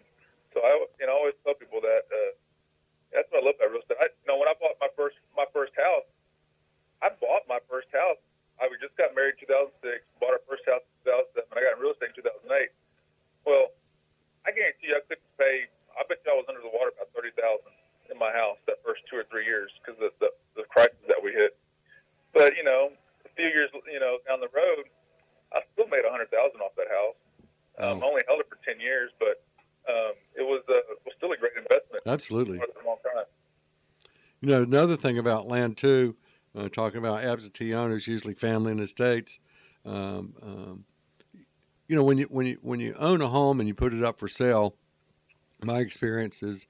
[0.53, 2.33] so I, know, I always tell people that uh,
[3.12, 4.01] that's what I love about real estate.
[4.01, 6.09] I, you know, when I bought my first my first house,
[7.01, 8.21] I bought my first house.
[8.57, 11.53] I we just got married in 2006, bought our first house in 2007.
[11.53, 12.73] I got in real estate in 2008.
[13.45, 13.77] Well,
[14.49, 15.69] I guarantee you, I couldn't pay.
[15.99, 17.75] I bet you I was under the water about thirty thousand
[18.11, 21.19] in my house that first two or three years because of the, the crisis that
[21.19, 21.59] we hit.
[22.33, 22.95] But you know,
[23.27, 24.87] a few years you know down the road,
[25.53, 27.19] I still made a hundred thousand off that house.
[27.79, 28.09] Um, Oh.
[28.09, 29.42] Only held it for ten years, but
[29.88, 32.59] um, it was uh, was still a great investment absolutely.
[32.59, 33.25] for a long time.
[34.40, 36.16] You know, another thing about land too,
[36.57, 39.38] uh, talking about absentee owners, usually family and estates.
[39.85, 40.85] Um, um,
[41.87, 44.03] you know, when you when you when you own a home and you put it
[44.03, 44.75] up for sale,
[45.62, 46.66] my experience is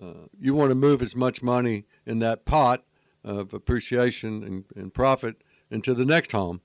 [0.00, 2.84] uh, you want to move as much money in that pot
[3.24, 6.60] of appreciation and, and profit into the next home.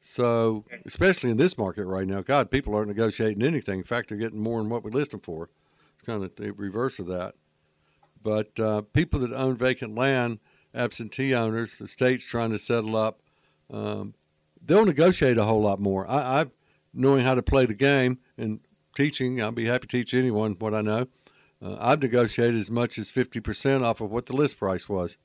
[0.00, 3.80] So, especially in this market right now, God, people aren't negotiating anything.
[3.80, 5.50] In fact, they're getting more than what we list them for.
[5.94, 7.34] It's kind of the reverse of that.
[8.22, 10.38] But uh, people that own vacant land,
[10.74, 13.20] absentee owners, the state's trying to settle up,
[13.72, 14.14] um,
[14.64, 16.08] they'll negotiate a whole lot more.
[16.08, 16.56] I, I've
[16.92, 18.60] knowing how to play the game and
[18.94, 19.40] teaching.
[19.40, 21.06] I'll be happy to teach anyone what I know.
[21.62, 25.18] Uh, I've negotiated as much as fifty percent off of what the list price was,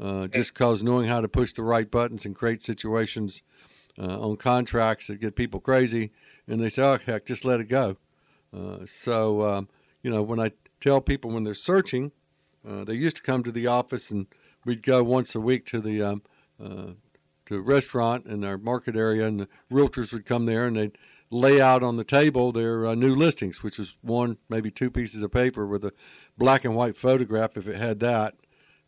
[0.00, 3.42] uh, just because knowing how to push the right buttons and create situations
[3.98, 6.12] uh, on contracts that get people crazy,
[6.46, 7.96] and they say, "Oh heck, just let it go."
[8.54, 9.68] Uh, so um,
[10.02, 12.12] you know, when I tell people when they're searching,
[12.68, 14.26] uh, they used to come to the office and
[14.64, 16.22] we'd go once a week to the um,
[16.62, 16.92] uh,
[17.46, 20.98] to restaurant in our market area, and the realtors would come there and they'd
[21.30, 25.22] lay out on the table their uh, new listings, which was one, maybe two pieces
[25.22, 25.92] of paper with a
[26.36, 28.34] black and white photograph if it had that,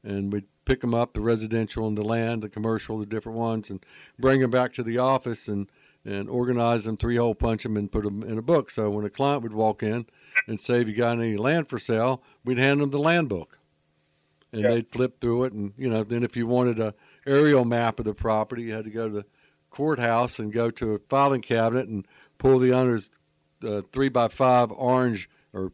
[0.03, 3.71] and we'd pick them up, the residential and the land, the commercial, the different ones,
[3.71, 3.85] and
[4.19, 5.71] bring them back to the office and
[6.07, 8.71] and organize them, three hole punch them, and put them in a book.
[8.71, 10.05] So when a client would walk in
[10.47, 13.59] and say, "Have you got any land for sale?" we'd hand them the land book,
[14.55, 14.71] and Yeah.
[14.71, 15.53] they'd flip through it.
[15.53, 16.95] And you know, then if you wanted a
[17.27, 19.27] aerial map of the property, you had to go to the
[19.71, 22.07] courthouse and go to a filing cabinet and
[22.39, 23.11] pull the owner's
[23.67, 25.73] uh, three by five orange or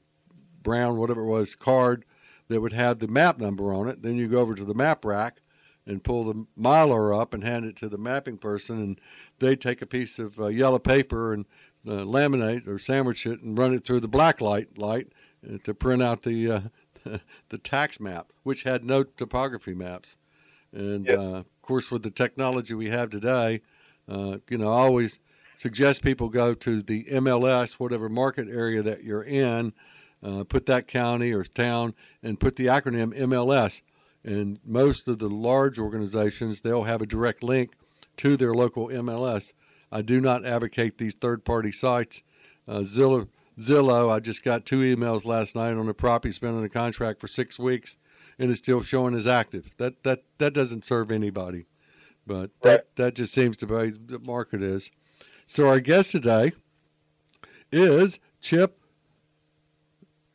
[0.63, 2.05] brown, whatever it was, card
[2.49, 4.03] that would have the map number on it.
[4.03, 5.41] Then you go over to the map rack
[5.87, 9.01] and pull the Mylar up and hand it to the mapping person, and
[9.39, 11.47] they take a piece of uh, yellow paper and
[11.87, 15.09] uh, laminate or sandwich it and run it through the black light light
[15.49, 16.61] uh, to print out the uh,
[17.49, 20.17] the tax map, which had no topography maps.
[20.73, 21.19] And Yep.
[21.19, 23.63] uh, of course, with the technology we have today,
[24.09, 25.21] uh, you know, I always
[25.57, 29.73] suggest people go to the MLS, whatever market area that you're in,
[30.23, 33.83] uh, put that county or town, and put the acronym MLS.
[34.23, 37.73] And most of the large organizations, they'll have a direct link
[38.19, 39.53] to their local MLS.
[39.91, 42.23] I do not advocate these third-party sites.
[42.69, 46.57] Uh, Zillow, Zillow, I just got two emails last night on a property has been
[46.57, 47.99] on a contract for six weeks,
[48.39, 49.71] and it's still showing as active.
[49.77, 51.67] That that that doesn't serve anybody.
[52.27, 54.91] But that that just seems to be the market is.
[55.47, 56.53] So our guest today
[57.73, 58.79] is Chip.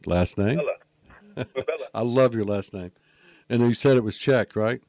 [0.06, 0.60] Last name?
[1.94, 2.92] I love your last name.
[3.50, 4.82] And you said it was Czech, right?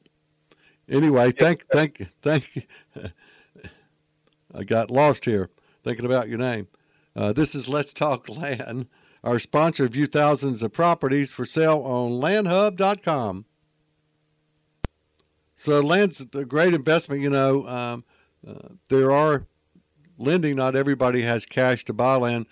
[0.89, 2.67] Anyway, thank thank thank
[4.53, 5.49] I got lost here
[5.83, 6.67] thinking about your name.
[7.17, 8.85] Uh, this is Let's Talk Land.
[9.23, 13.45] Our sponsor view thousands of properties for sale on landhub.com.
[15.55, 17.23] So land's a great investment.
[17.23, 18.03] You know, um,
[18.47, 19.47] uh, there are
[20.19, 20.57] lending.
[20.57, 22.45] Not everybody has cash to buy land.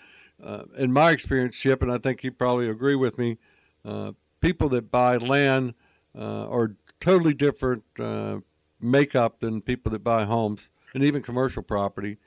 [0.43, 3.37] Uh, in my experience, Chip, and I think you probably agree with me,
[3.85, 5.75] uh, people that buy land
[6.17, 8.39] uh, are totally different uh,
[8.81, 12.17] makeup than people that buy homes and even commercial property.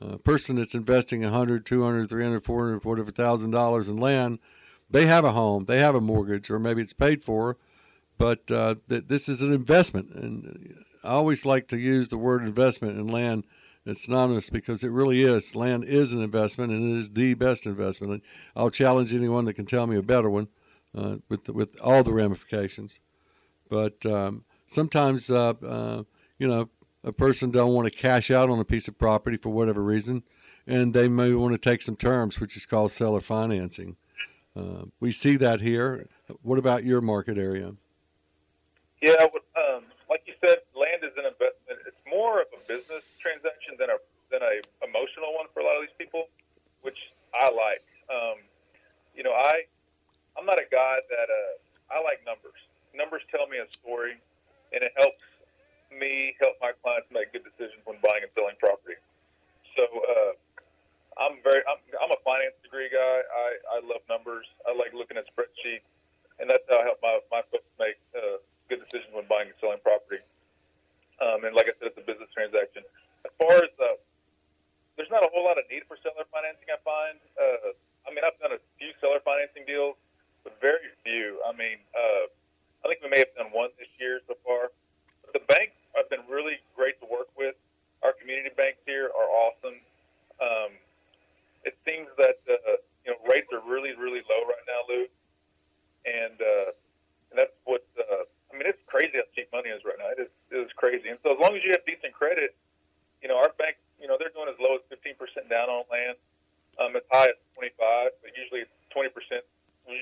[0.00, 4.38] A person that's investing 100, 200, 300, 400, whatever thousand dollars in land,
[4.90, 7.58] they have a home, they have a mortgage, or maybe it's paid for,
[8.18, 10.10] but uh, th- this is an investment.
[10.10, 13.44] And I always like to use the word investment in land.
[13.86, 15.54] It's synonymous because it really is.
[15.54, 18.12] Land is an investment, and it is the best investment.
[18.12, 18.22] And
[18.56, 20.48] I'll challenge anyone that can tell me a better one,
[20.96, 23.00] uh, with the, with all the ramifications.
[23.68, 26.02] But um, sometimes, uh, uh,
[26.38, 26.68] you know,
[27.02, 30.22] a person don't want to cash out on a piece of property for whatever reason,
[30.66, 33.96] and they may want to take some terms, which is called seller financing.
[34.56, 36.08] Uh, we see that here.
[36.42, 37.74] What about your market area?
[39.00, 39.14] Yeah,
[39.56, 41.80] um, like you said, land is an investment.
[41.86, 43.96] It's more of a business transaction than a
[44.30, 46.28] than a emotional one for a lot of these people,
[46.82, 46.98] which
[47.34, 47.82] I like.
[48.12, 48.38] Um,
[49.14, 49.64] you know, I
[50.36, 52.60] I'm not a guy that uh, I like numbers.
[52.94, 54.20] Numbers tell me a story,
[54.72, 55.22] and it helps
[55.92, 58.98] me help my clients make good decisions when buying and selling property.
[59.74, 60.32] So uh,
[61.18, 63.16] I'm very I'm, I'm a finance degree guy.
[63.22, 64.46] I, I love numbers.
[64.64, 65.86] I like looking at spreadsheets,
[66.38, 68.38] and that's how I help my my folks make uh,
[68.70, 70.22] good decisions when buying and selling property.
[71.20, 72.80] Um, and like I said, it's a business transaction.
[73.28, 74.00] As far as uh,
[74.96, 76.68] there's not a whole lot of need for seller financing.
[76.68, 77.18] I find.
[77.36, 77.72] Uh,
[78.04, 79.96] I mean, I've done a few seller financing deals,
[80.44, 81.40] but very few.
[81.44, 82.28] I mean, uh,
[82.84, 84.72] I think we may have done one this year so far.
[85.24, 87.54] But the banks have been really great to work with.
[88.00, 89.76] Our community banks here are awesome.
[90.40, 90.72] Um,
[91.68, 95.04] it seems that uh, you know rates are really really low right now, Lou,
[96.08, 96.72] and uh,
[97.28, 98.64] and that's what uh, I mean.
[98.64, 100.08] It's crazy how cheap money is right now.
[100.16, 101.12] It is it is crazy.
[101.12, 102.56] And so as long as you have decent credit,
[103.20, 105.20] you know our bank, you know they're doing as low as 15%
[105.52, 106.16] down on land,
[106.80, 108.64] um, as high as 25, but usually
[108.96, 109.12] 20%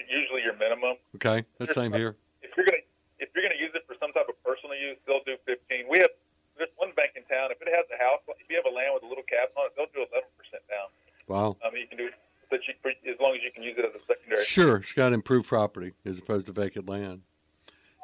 [0.06, 0.96] usually your minimum.
[1.18, 2.14] Okay, that's same here.
[2.42, 2.86] If you're gonna
[3.18, 5.84] if you're gonna use it for some type of personal use, they'll do 15.
[5.92, 6.16] We have
[6.56, 7.52] there's one bank in town.
[7.52, 9.70] If it has a house, if you have a land with a little cabin on
[9.70, 10.26] it, they'll do 11%
[10.66, 10.88] down.
[11.28, 11.56] Wow.
[11.64, 12.14] I mean, you can do it,
[12.50, 14.44] but you, as long as you can use it as a secondary.
[14.44, 17.22] Sure, it's got improved property as opposed to vacant land.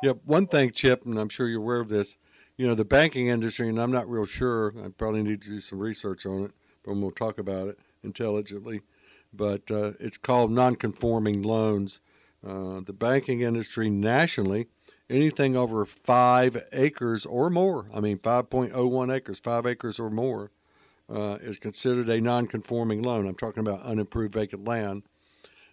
[0.02, 0.18] Yep.
[0.24, 2.16] One thing, Chip, and I'm sure you're aware of this.
[2.57, 4.72] You know, the banking industry, and I'm not real sure.
[4.78, 6.52] I probably need to do some research on it,
[6.85, 8.83] but we'll talk about it intelligently.
[9.33, 12.00] But uh, it's called non-conforming loans.
[12.46, 14.68] Uh, the banking industry nationally,
[15.08, 20.50] anything over five acres or more, I mean 5.01 acres, five acres or more,
[21.12, 23.26] uh, is considered a non-conforming loan.
[23.26, 25.02] I'm talking about unimproved vacant land.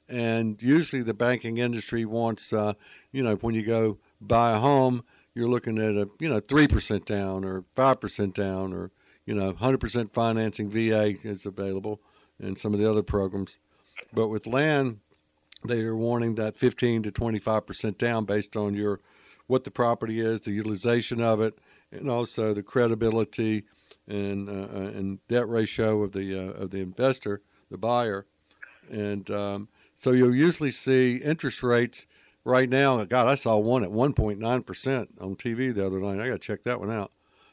[0.09, 2.73] And usually the banking industry wants, uh,
[3.11, 7.05] you know, when you go buy a home, you're looking at a, you know, 3%
[7.05, 8.91] down or 5% down or,
[9.25, 12.01] you know, 100% financing VA is available
[12.39, 13.57] and some of the other programs.
[14.13, 14.99] But with land,
[15.65, 18.99] they are wanting that 15 to 25% down based on your
[19.47, 21.59] what the property is, the utilization of it,
[21.91, 23.63] and also the credibility
[24.07, 28.25] and uh, and debt ratio of the uh, of the investor, the buyer,
[28.89, 32.05] and um, so you'll usually see interest rates
[32.43, 33.03] right now.
[33.05, 36.19] God, I saw one at 1.9 percent on TV the other night.
[36.19, 37.11] I got to check that one out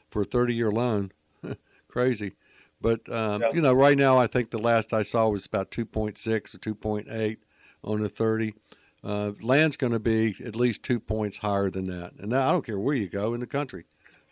[0.09, 1.11] for a 30 year loan.
[1.87, 2.33] Crazy.
[2.81, 3.51] But um, yeah.
[3.53, 7.37] you know, right now I think the last I saw was about 2.6 or 2.8
[7.83, 8.53] on the 30.
[9.03, 12.51] Uh, land's going to be at least two points higher than that, and now I
[12.51, 13.85] don't care where you go in the country.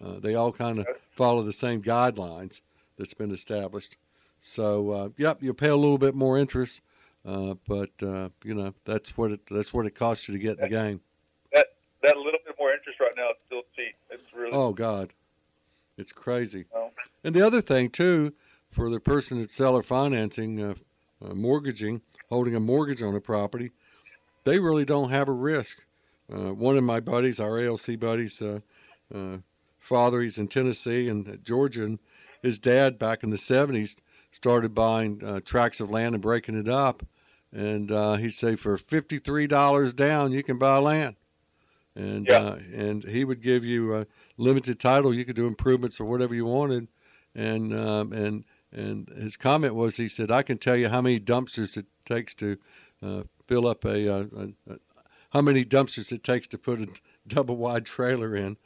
[0.03, 2.61] Uh, they all kind of follow the same guidelines
[2.97, 3.95] that's been established.
[4.39, 6.81] So, uh, yep, you'll pay a little bit more interest,
[7.25, 10.57] uh, but uh, you know that's what it that's what it costs you to get
[10.57, 11.01] in the game.
[11.53, 11.67] That
[12.03, 13.95] that little bit more interest right now is still cheap.
[14.11, 15.13] It's really oh god,
[15.97, 16.65] it's crazy.
[16.75, 16.91] Oh.
[17.23, 18.33] And the other thing too,
[18.69, 20.75] for the person that's seller financing, uh,
[21.23, 23.71] uh, mortgaging, holding a mortgage on a property,
[24.47, 25.83] they really don't have a risk.
[26.31, 28.59] Uh, one of my buddies, our ALC buddies, uh,
[29.13, 29.37] uh,
[29.79, 31.99] father, he's in Tennessee and Georgia, and
[32.41, 36.69] his dad back in the 70s started buying uh, tracts of land and breaking it
[36.69, 37.03] up.
[37.51, 37.89] And
[38.19, 41.15] he'd say for $53 down, you can buy land.
[41.95, 42.55] And, yeah.
[42.73, 44.05] and he would give you a
[44.37, 45.13] limited title.
[45.13, 46.89] You could do improvements or whatever you wanted
[47.37, 51.19] and um, and and his comment was he said I can tell you how many
[51.19, 52.57] dumpsters it takes to
[53.01, 54.21] uh, fill up a, a,
[54.67, 54.77] a,
[55.31, 56.87] how many dumpsters it takes to put a
[57.27, 58.57] double wide trailer in,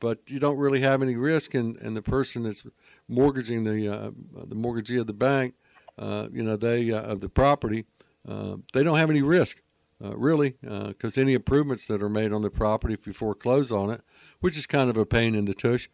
[0.00, 2.64] but you don't really have any risk, and, and the person that's
[3.08, 4.10] mortgaging the uh,
[4.46, 5.54] the mortgagee of the bank.
[5.98, 7.84] uh, you know, they uh, of the property,
[8.28, 9.62] uh, they don't have any risk,
[10.02, 13.90] uh, really, because any improvements that are made on the property if you foreclose on
[13.90, 14.00] it,
[14.40, 15.88] which is kind of a pain in the tush,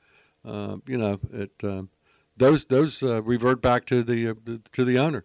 [0.45, 1.62] you know, it
[2.36, 5.24] those those revert back to the to the owner,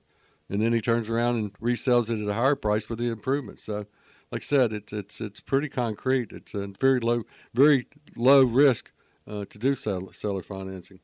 [0.49, 3.63] and then he turns around and resells it at a higher price with the improvements.
[3.63, 3.85] So
[4.31, 6.31] like I said, it's it's it's pretty concrete.
[6.31, 7.23] It's a very low
[7.53, 8.91] very low risk
[9.27, 10.99] uh, to do seller, seller financing.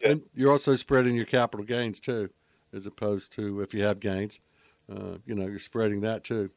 [0.00, 0.10] Yeah.
[0.10, 2.30] And you're also spreading your capital gains too,
[2.72, 4.40] as opposed to if you have gains,
[4.90, 6.50] uh, you know, you're spreading that too.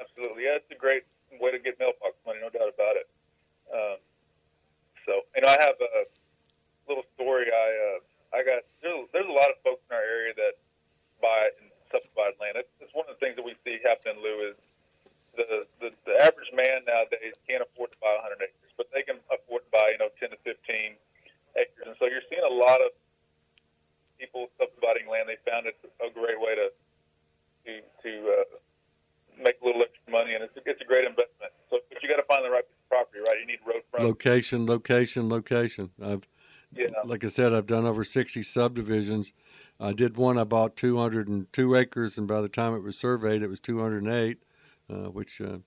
[0.00, 1.04] Absolutely, yeah, it's a great
[1.40, 3.08] way to get mailbox money, no doubt about it.
[3.72, 3.96] Um,
[5.06, 6.04] so, you know, I have a
[6.88, 7.46] little story.
[7.52, 8.00] I uh,
[8.32, 10.56] I got there's, there's a lot of folks in our area that
[11.20, 12.56] buy and subdivided land.
[12.58, 14.58] It's, it's one of the things that we see happen, Lou, is
[15.36, 19.20] the, the, the average man nowadays can't afford to buy 100 acres, but they can
[19.32, 20.96] afford to buy, you know, 10 to 15
[21.56, 21.84] acres.
[21.84, 22.92] And so you're seeing a lot of
[24.16, 25.28] people subdividing land.
[25.28, 26.68] They found it a great way to
[27.68, 27.72] to
[28.02, 28.46] to uh,
[29.38, 31.52] make a little extra money, and it's, it's a great investment.
[31.70, 33.36] So, but you got to find the right property, right?
[33.40, 34.06] You need road front.
[34.06, 35.90] Location, location, location.
[36.02, 36.26] I've,
[36.74, 36.86] Yeah.
[37.04, 39.32] like I said, I've done over 60 subdivisions.
[39.78, 40.38] I did one.
[40.38, 44.38] I bought 202 acres, and by the time it was surveyed, it was 208.
[44.90, 45.58] Uh, which uh,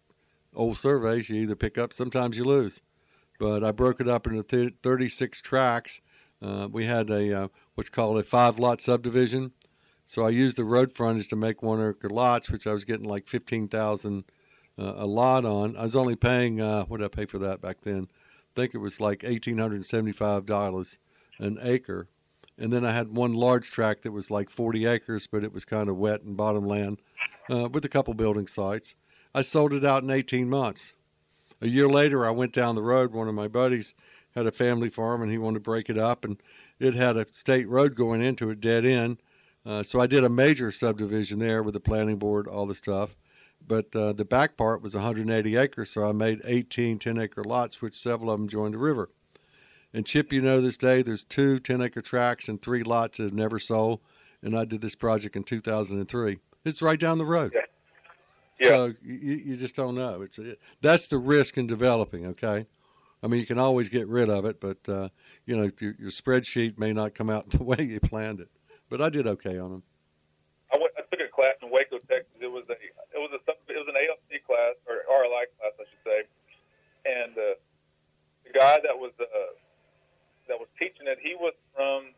[0.53, 2.81] old surveys you either pick up, sometimes you lose.
[3.39, 6.01] But I broke it up into th- 36 tracks.
[6.41, 9.51] Uh, we had a uh, what's called a five lot subdivision.
[10.03, 13.07] So I used the road frontage to make one acre lots, which I was getting
[13.07, 14.23] like 15,000
[14.77, 15.75] uh, a lot on.
[15.75, 18.07] I was only paying uh, what did I pay for that back then?
[18.55, 20.97] Think it was like $1,875
[21.39, 22.07] an acre.
[22.57, 25.65] And then I had one large tract that was like 40 acres, but it was
[25.65, 27.01] kind of wet and bottom land
[27.49, 28.95] uh, with a couple building sites.
[29.33, 30.93] I sold it out in 18 months.
[31.61, 33.11] A year later, I went down the road.
[33.11, 33.93] One of my buddies
[34.33, 36.41] had a family farm and he wanted to break it up, and
[36.79, 39.21] it had a state road going into it, dead end.
[39.65, 43.15] Uh, so I did a major subdivision there with the planning board, all the stuff.
[43.67, 47.81] But uh, the back part was 180 acres, so I made 18 10 acre lots,
[47.81, 49.09] which several of them joined the river.
[49.93, 53.23] And Chip, you know, this day there's two 10 acre tracts and three lots that
[53.23, 54.01] have never sold.
[54.41, 56.37] And I did this project in 2003.
[56.65, 57.53] It's right down the road.
[57.55, 57.61] Yeah.
[58.59, 58.67] Yeah.
[58.69, 60.21] So you, you just don't know.
[60.21, 62.25] It's it, that's the risk in developing.
[62.27, 62.65] Okay,
[63.21, 65.09] I mean you can always get rid of it, but uh,
[65.45, 68.49] you know your, your spreadsheet may not come out the way you planned it.
[68.89, 69.83] But I did okay on them.
[70.73, 72.37] I, went, I took a class in Waco, Texas.
[72.39, 72.75] It was a
[73.75, 76.19] it was a an ALC class or RLI class, I should say.
[77.03, 77.59] And uh,
[78.47, 79.53] the guy that was uh,
[80.47, 82.15] that was teaching it, he was from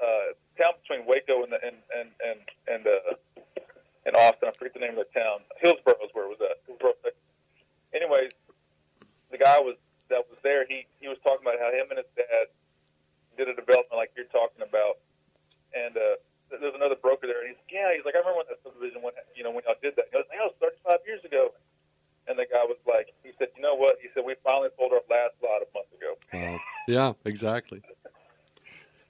[0.00, 3.52] uh, town between Waco and the, and and and and, uh,
[4.08, 4.48] and Austin.
[4.48, 5.44] I forget the name of the town.
[5.60, 6.64] Hillsboro is where it was at.
[6.66, 6.96] Hillsboro,
[7.94, 8.32] Anyways,
[9.30, 9.76] the guy was
[10.08, 10.66] that was there.
[10.66, 12.48] He he was talking about how him and his dad
[13.36, 14.98] did a development like you're talking about,
[15.76, 16.16] and uh,
[16.60, 19.02] there's another broker there, and he's like, yeah, he's like, I remember when that subdivision
[19.02, 20.10] went, you know, when y'all did that.
[20.10, 21.54] He goes, that was 35 years ago.
[22.26, 23.96] And the guy was like, he said, you know what?
[24.00, 26.16] He said, we finally sold our last lot a month ago.
[26.32, 26.60] Wow.
[26.88, 27.82] Yeah, exactly.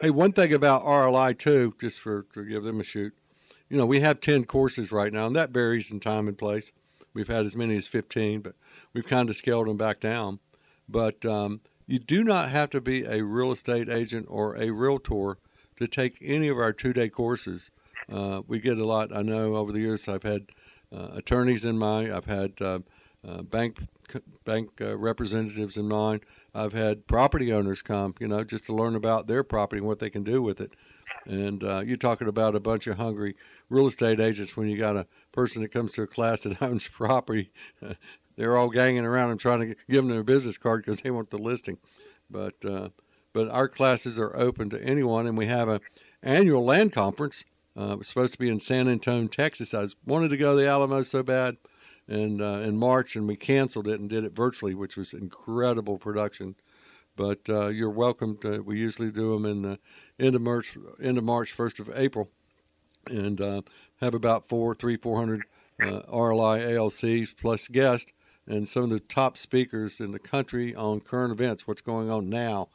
[0.01, 3.15] Hey, one thing about RLI too, just for to give them a shoot,
[3.69, 6.73] you know, we have ten courses right now, and that varies in time and place.
[7.15, 8.55] We've had as many as fifteen, but
[8.93, 10.41] we've kind of scaled them back down.
[10.89, 15.39] But um, you do not have to be a real estate agent or a realtor
[15.79, 17.71] to take any of our two-day courses.
[18.11, 19.15] Uh, we get a lot.
[19.15, 20.47] I know over the years I've had
[20.95, 22.13] uh, attorneys in mind.
[22.13, 22.81] I've had uh,
[23.27, 23.79] uh, bank
[24.45, 26.21] bank uh, representatives in mind.
[26.55, 29.99] I've had property owners come, you know, just to learn about their property and what
[29.99, 30.75] they can do with it.
[31.25, 33.35] And uh, you're talking about a bunch of hungry
[33.71, 36.87] real estate agents when you got a person that comes to a class that owns
[36.87, 37.51] property.
[38.37, 41.31] they're all ganging around and trying to give them their business card because they want
[41.31, 41.79] the listing.
[42.31, 42.55] But
[43.35, 45.81] but our classes are open to anyone, and we have an
[46.23, 47.45] annual land conference.
[47.77, 49.75] Uh, it's supposed to be in San Antonio, Texas.
[49.75, 51.59] I wanted to go to the Alamo so bad
[52.07, 55.99] and uh, in March, and we canceled it and did it virtually, which was incredible
[55.99, 56.55] production.
[57.17, 58.39] But uh, you're welcome.
[58.39, 59.79] To, we usually do them in the
[60.19, 62.31] end of March, end of March, first of April,
[63.07, 63.63] and uh,
[64.01, 65.43] have about four, three, four hundred
[65.83, 68.13] uh, RLI ALCs plus guests,
[68.47, 72.29] and some of the top speakers in the country on current events, what's going on
[72.29, 72.69] now,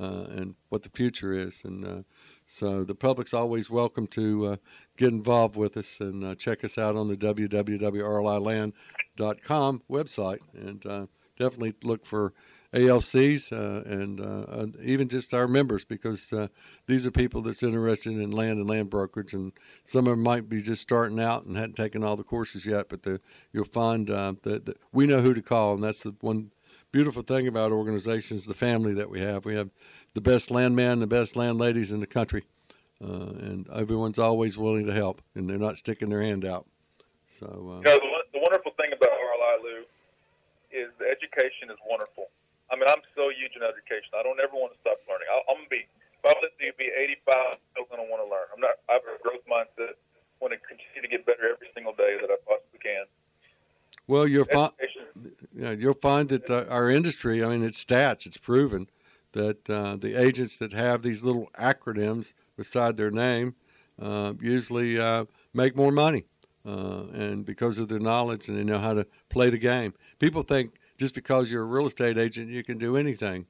[0.00, 2.02] uh, and what the future is, and uh,
[2.46, 4.56] so the public's always welcome to uh,
[4.96, 10.38] get involved with us and uh, check us out on the www.rliland.com website.
[10.52, 11.06] And uh,
[11.38, 12.34] definitely look for
[12.74, 16.34] ALCs uh, and even just our members because
[16.86, 19.32] these are people that's interested in land and land brokerage.
[19.32, 19.52] And
[19.84, 22.88] some of them might be just starting out and hadn't taken all the courses yet
[22.88, 23.20] but the,
[23.52, 26.50] you'll find that we know who to call and that's the one
[26.94, 29.68] beautiful thing about organizations the family that we have we have
[30.14, 32.46] the best landman, the best landladies in the country,
[33.02, 36.70] uh, and everyone's always willing to help, and they're not sticking their hand out.
[37.26, 39.82] So, uh, You know, the, the wonderful thing about RLI, Lou,
[40.70, 42.30] is the education is wonderful.
[42.70, 44.14] I mean, I'm so huge in education.
[44.14, 45.26] I don't ever want to stop learning.
[45.26, 46.94] I, I'm gonna be, if I was to be
[47.26, 48.46] 85, I'm still gonna want to learn.
[48.54, 48.78] I'm not.
[48.86, 49.98] I have a growth mindset.
[50.38, 53.10] Want to continue to get better every single day that I possibly can.
[54.06, 58.26] Well, you'll find Education, yeah, you'll find that uh, our industry, I mean, it's stats,
[58.26, 58.88] it's proven
[59.32, 63.54] that uh, the agents that have these little acronyms beside their name
[64.00, 66.24] uh, usually uh, make more money.
[66.66, 69.92] Uh, and because of their knowledge and they know how to play the game.
[70.18, 73.44] People think just because you're a real estate agent, you can do anything.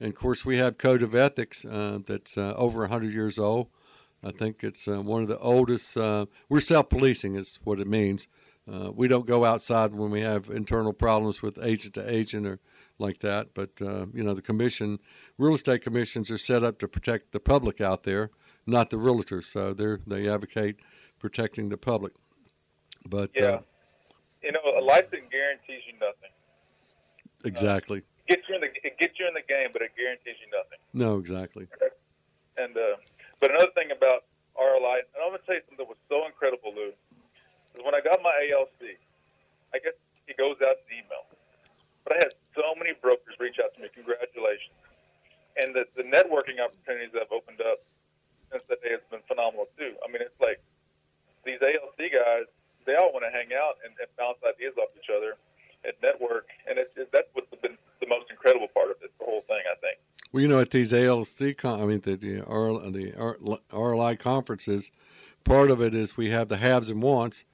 [0.00, 3.68] And of course, we have code of ethics uh, that's uh, over 100 years old.
[4.24, 5.96] I think it's uh, one of the oldest.
[5.96, 8.26] Uh, we're self-policing, is what it means.
[8.70, 12.58] Uh, we don't go outside when we have internal problems with agent to agent or
[12.98, 13.54] like that.
[13.54, 14.98] But uh, you know, the commission,
[15.38, 18.30] real estate commissions, are set up to protect the public out there,
[18.66, 19.44] not the realtors.
[19.44, 20.76] So they they advocate
[21.18, 22.14] protecting the public.
[23.08, 23.44] But yeah.
[23.44, 23.60] uh,
[24.42, 26.30] you know, a license guarantees you nothing.
[27.44, 30.36] exactly, It gets you in the it gets you in the game, but it guarantees
[30.40, 30.78] you nothing.
[30.92, 31.68] no, exactly.
[32.58, 32.96] And uh,
[33.40, 34.24] but another thing about
[34.58, 36.92] RLI, and I'm gonna tell you something that was so incredible, Lou,
[37.76, 38.96] is when I got my ALC,
[39.74, 39.94] I guess
[40.26, 41.28] it goes out in email.
[42.04, 44.74] But I had so many brokers reach out to me, congratulations,
[45.60, 47.82] and the the networking opportunities that have opened up
[48.50, 49.92] since that day has been phenomenal too.
[50.00, 50.62] I mean, it's like
[51.44, 52.46] these ALC guys,
[52.86, 55.34] they all want to hang out and, and bounce ideas off each other
[55.84, 59.24] and network, and it's it, that's what's been the most incredible part of it, the
[59.24, 59.98] whole thing, I think.
[60.32, 63.36] Well, you know, at these ALC, con- I mean, the the, R, the R,
[63.70, 64.90] RLI conferences,
[65.44, 67.44] part of it is we have the haves and wants,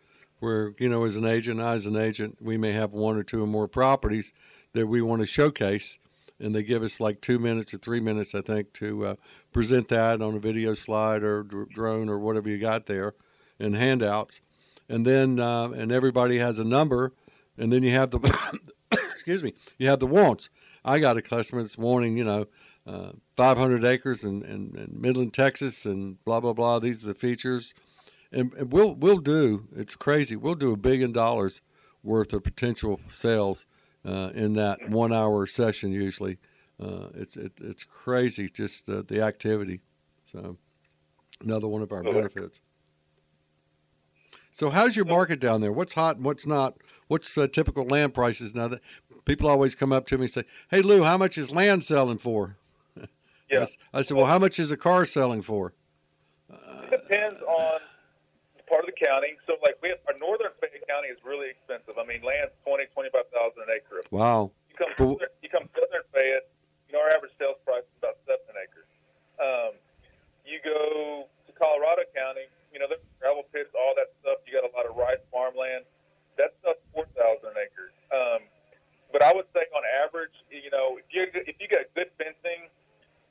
[0.42, 3.22] where you know, as an agent, I as an agent, we may have one or
[3.22, 4.32] two or more properties
[4.72, 6.00] that we want to showcase,
[6.40, 9.14] and they give us like two minutes or three minutes, I think, to uh,
[9.52, 13.14] present that on a video slide or dr- drone or whatever you got there,
[13.60, 14.40] and handouts,
[14.88, 17.12] and then uh, and everybody has a number,
[17.56, 18.58] and then you have the
[18.90, 20.50] excuse me, you have the wants.
[20.84, 22.46] I got a customer that's wanting, you know,
[22.84, 26.80] uh, 500 acres in, in, in Midland, Texas, and blah blah blah.
[26.80, 27.74] These are the features,
[28.32, 29.68] and, and we'll we'll do.
[29.76, 30.36] It's crazy.
[30.36, 31.60] We'll do a billion dollars
[32.02, 33.66] worth of potential sales
[34.04, 35.92] uh, in that one hour session.
[35.92, 36.38] Usually,
[36.80, 39.80] uh, it's it, it's crazy just uh, the activity.
[40.24, 40.56] So
[41.40, 42.60] another one of our benefits.
[44.50, 45.72] So how's your market down there?
[45.72, 46.76] What's hot and what's not?
[47.08, 48.68] What's uh, typical land prices now?
[48.68, 48.80] That
[49.24, 52.18] people always come up to me and say, "Hey Lou, how much is land selling
[52.18, 52.56] for?"
[53.00, 53.06] I
[53.50, 55.74] Yeah, I said, "Well, how much is a car selling for?"
[56.50, 57.80] it depends on
[58.72, 59.36] part of the county.
[59.44, 62.00] So, like, we have, our northern Fayette County is really expensive.
[62.00, 64.00] I mean, land's twenty, twenty-five thousand an acre.
[64.08, 64.48] Wow.
[64.72, 65.20] You come, Cool.
[65.20, 66.48] southern, you come southern Fayette,
[66.88, 68.84] you know, our average sales price is about seven an acre.
[69.36, 69.72] Um,
[70.48, 74.40] you go to Colorado County, you know, there's gravel pits, all that stuff.
[74.48, 75.84] You got a lot of rice farmland.
[76.40, 77.92] That stuff's four thousand an acre.
[78.08, 78.40] Um,
[79.12, 82.72] but I would say on average, you know, if you if you got good fencing,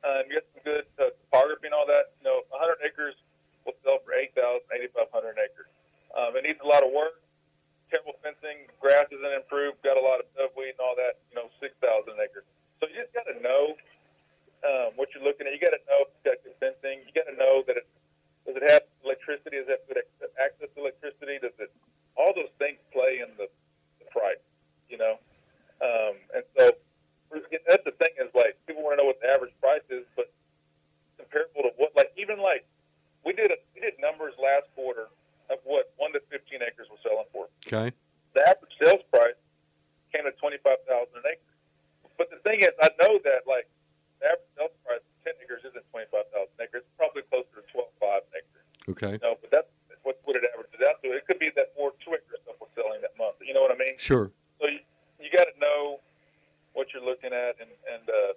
[0.06, 3.14] um, you got some good uh, topography and all that, you know, 100 acres
[3.66, 5.66] will sell for 8,000, 8,500 an acre.
[6.16, 7.22] Um, it needs a lot of work.
[7.91, 11.51] Terrible fencing, grass isn't improved, got a lot of duckweed and all that, you know,
[11.59, 12.47] 6,000 an acre.
[12.80, 13.76] So you just got to know
[14.64, 15.51] um, what you're looking at.
[15.51, 17.03] You got to know if it's got good fencing.
[17.03, 17.88] You got to know that it
[18.45, 19.62] does it have electricity?
[19.62, 20.01] It have good
[20.41, 21.38] access to electricity?
[21.38, 21.70] Does it?
[22.18, 23.47] All those things play in the,
[24.01, 24.41] the price,
[24.89, 25.22] you know.
[25.82, 26.74] Um, and so
[27.32, 30.30] that's the thing is like people want to know what the average price is, but
[31.18, 32.66] comparable to what, like even like
[33.26, 35.08] we did a, we did numbers last quarter
[35.50, 37.48] of what one to fifteen acres was selling for.
[37.68, 37.94] Okay.
[38.34, 39.38] The average sales price
[40.14, 41.54] came to twenty five thousand an acre.
[42.18, 43.68] But the thing is, I know that like
[44.20, 46.88] the average sales price of ten acres isn't twenty five thousand acres.
[46.88, 48.62] It's probably closer to twelve five an acre.
[48.96, 49.14] Okay.
[49.20, 49.70] You know, but that's
[50.04, 51.14] what what it averages out to.
[51.14, 53.38] It could be that more two acre stuff was selling that month.
[53.44, 54.00] You know what I mean?
[54.02, 54.32] Sure.
[54.58, 54.82] So you,
[55.20, 56.00] you got to know
[56.74, 58.34] what you're looking at and and uh,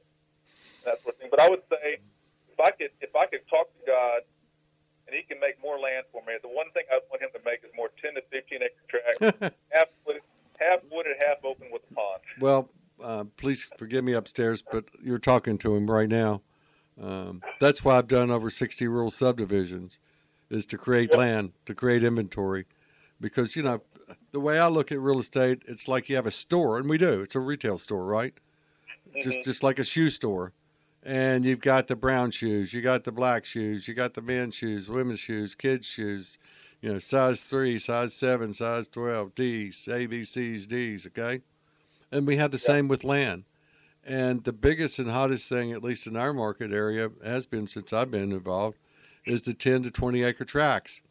[0.85, 1.31] that sort of thing.
[1.31, 2.03] But I would say
[2.51, 4.27] if I could if I could talk to God
[5.07, 7.41] and He can make more land for me, the one thing I want Him to
[7.45, 10.23] make is more 10 to 15 acre tracts, half wooded,
[10.59, 12.21] half wooded, half open with a pond.
[12.41, 12.69] Well,
[13.03, 16.43] uh, please forgive me upstairs, but you're talking to him right now.
[17.01, 19.99] Um, that's why I've done over 60 rural subdivisions,
[20.51, 21.19] is to create Yep.
[21.19, 22.67] land, to create inventory.
[23.21, 23.83] Because, you know,
[24.33, 26.99] the way I look at real estate, it's like you have a store, and we
[26.99, 27.21] do.
[27.21, 28.35] It's a retail store, right?
[29.23, 30.53] Just, just like a shoe store.
[31.05, 34.55] And you've got the brown shoes, you got the black shoes, you got the men's
[34.55, 36.39] shoes, women's shoes, kids' shoes,
[36.81, 41.43] you know, size three, size seven, size 12, D's, ABCs, D's, okay?
[42.11, 43.45] And we have the same with land.
[44.03, 47.93] And the biggest and hottest thing, at least in our market area, has been since
[47.93, 48.79] I've been involved,
[49.27, 51.03] is the 10 to 20 acre tracts.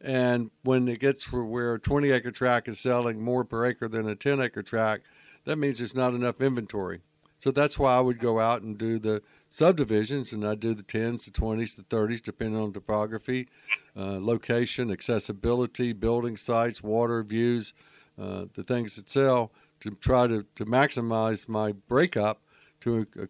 [0.00, 3.88] And when it gets for where a 20 acre tract is selling more per acre
[3.88, 5.06] than a 10 acre tract,
[5.44, 7.00] that means there's not enough inventory.
[7.44, 9.20] So that's why I would go out and do the
[9.50, 13.48] subdivisions, and I do the 10s, the 20s, the 30s, depending on topography,
[13.94, 17.74] uh, location, accessibility, building sites, water views,
[18.18, 22.40] uh, the things that sell to try to, to maximize my breakup.
[22.80, 23.26] To uh,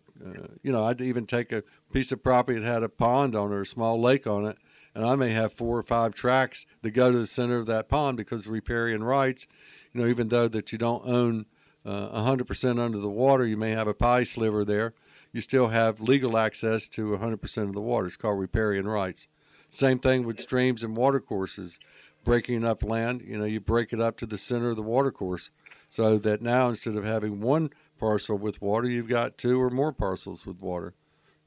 [0.62, 3.54] you know, I'd even take a piece of property that had a pond on it
[3.56, 4.58] or a small lake on it,
[4.94, 7.88] and I may have four or five tracks that go to the center of that
[7.88, 9.48] pond because riparian rights.
[9.92, 11.53] You know, even though that you don't own uh,
[11.90, 14.94] 100% under the water, you may have a pie sliver there.
[15.32, 18.06] You still have legal access to 100% of the water.
[18.06, 19.26] It's called riparian rights.
[19.68, 21.80] Same thing with streams and water courses.
[22.22, 25.50] Breaking up land, you know, you break it up to the center of the watercourse
[25.88, 29.92] so that now instead of having one parcel with water, you've got two or more
[29.92, 30.94] parcels with water.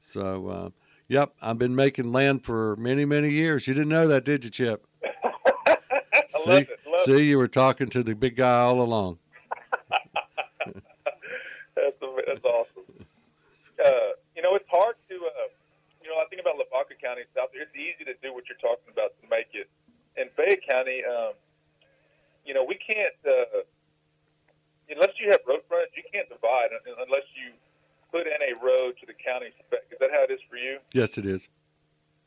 [0.00, 0.70] So, uh,
[1.08, 3.66] yep, I've been making land for many, many years.
[3.66, 4.86] You didn't know that, did you, Chip?
[5.04, 6.68] see, love it,
[7.04, 9.18] see, you were talking to the big guy all along.
[10.64, 10.76] that's,
[11.76, 13.06] that's awesome.
[13.84, 13.90] Uh,
[14.36, 15.52] you know, it's hard to, uh,
[16.00, 17.52] you know, I think about Lavaca County, South.
[17.52, 19.68] It's easy to do what you're talking about to make it.
[20.16, 21.36] In Fayette County, um,
[22.48, 23.60] you know, we can't, uh,
[24.88, 26.72] unless you have road frontage, you can't divide
[27.04, 27.52] unless you
[28.10, 29.84] put in a road to the county spec.
[29.92, 30.80] Is that how it is for you?
[30.96, 31.48] Yes, it is.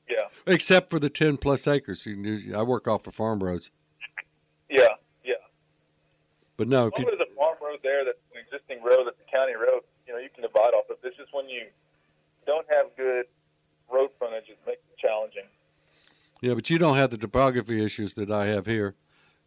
[0.08, 0.30] Yeah.
[0.46, 2.56] Except for the ten plus acres, you can do.
[2.56, 3.72] I work off of farm roads.
[4.70, 4.94] Yeah,
[5.24, 5.42] yeah.
[6.56, 9.32] But no, if you, there's a farm road there that's an existing road that's a
[9.32, 10.98] county road, you know, you can divide off of.
[11.04, 11.66] It's just when you
[12.52, 13.26] don't have good
[13.91, 15.43] road frontage, it makes it challenging.
[16.41, 18.95] Yeah, but you don't have the topography issues that I have here.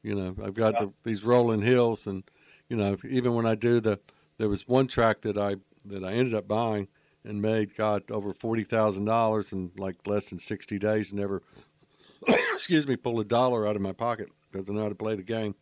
[0.02, 2.22] You know, I've got the, these rolling hills, and
[2.68, 3.98] you know, even when I do the,
[4.38, 6.88] there was one track that I that I ended up buying
[7.24, 11.10] and made got over forty thousand dollars in like less than sixty days.
[11.10, 11.42] and Never,
[12.54, 15.16] excuse me, pull a dollar out of my pocket because I know how to play
[15.16, 15.54] the game.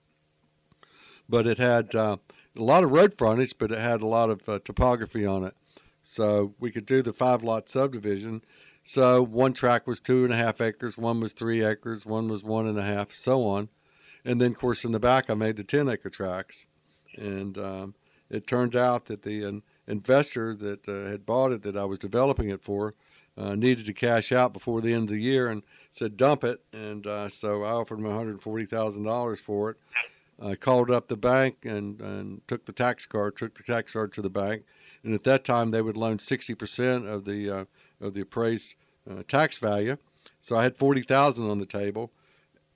[1.29, 2.17] But it had uh,
[2.57, 5.55] a lot of road frontage, but it had a lot of uh, topography on it.
[6.03, 8.43] So we could do the five lot subdivision.
[8.83, 12.43] So one track was two and a half acres, one was three acres, one was
[12.43, 13.69] one and a half, so on.
[14.25, 16.67] And then, of course, in the back, I made the 10 acre tracks.
[17.17, 17.95] And um,
[18.31, 19.53] it turned out that the uh,
[19.87, 22.95] investor that uh, had bought it, that I was developing it for,
[23.37, 26.63] uh, needed to cash out before the end of the year and said, dump it.
[26.73, 29.77] And uh, so I offered him $140,000 for it.
[30.41, 34.13] I called up the bank and, and took the tax card, took the tax card
[34.15, 34.65] to the bank.
[35.05, 37.65] And at that time, they would loan 60% of the, uh,
[38.01, 38.75] of the appraised
[39.11, 39.97] uh, tax value.
[40.41, 42.13] So I had 40000 on the table.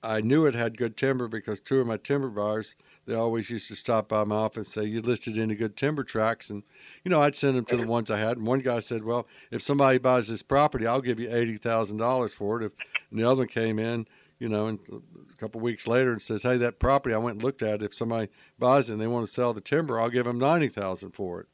[0.03, 2.75] I knew it had good timber because two of my timber buyers,
[3.05, 6.03] they always used to stop by my office and say, You listed any good timber
[6.03, 6.49] tracks?
[6.49, 6.63] And,
[7.03, 8.37] you know, I'd send them to the ones I had.
[8.37, 12.61] And one guy said, Well, if somebody buys this property, I'll give you $80,000 for
[12.61, 12.65] it.
[12.67, 12.71] If,
[13.09, 14.07] and the other one came in,
[14.39, 17.35] you know, and a couple of weeks later and says, Hey, that property, I went
[17.35, 17.81] and looked at.
[17.81, 21.11] If somebody buys it and they want to sell the timber, I'll give them 90000
[21.11, 21.47] for it.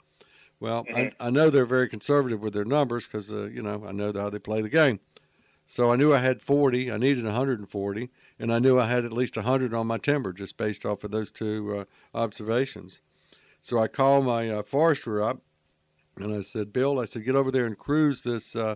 [0.63, 3.91] Well, I, I know they're very conservative with their numbers because, uh, you know, I
[3.91, 5.01] know how they play the game.
[5.65, 6.89] So I knew I had 40.
[6.89, 8.09] I needed 140,
[8.39, 11.11] and I knew I had at least 100 on my timber just based off of
[11.11, 13.01] those two uh, observations.
[13.59, 15.41] So I called my uh, forester up,
[16.15, 18.75] and I said, "Bill, I said, get over there and cruise this uh,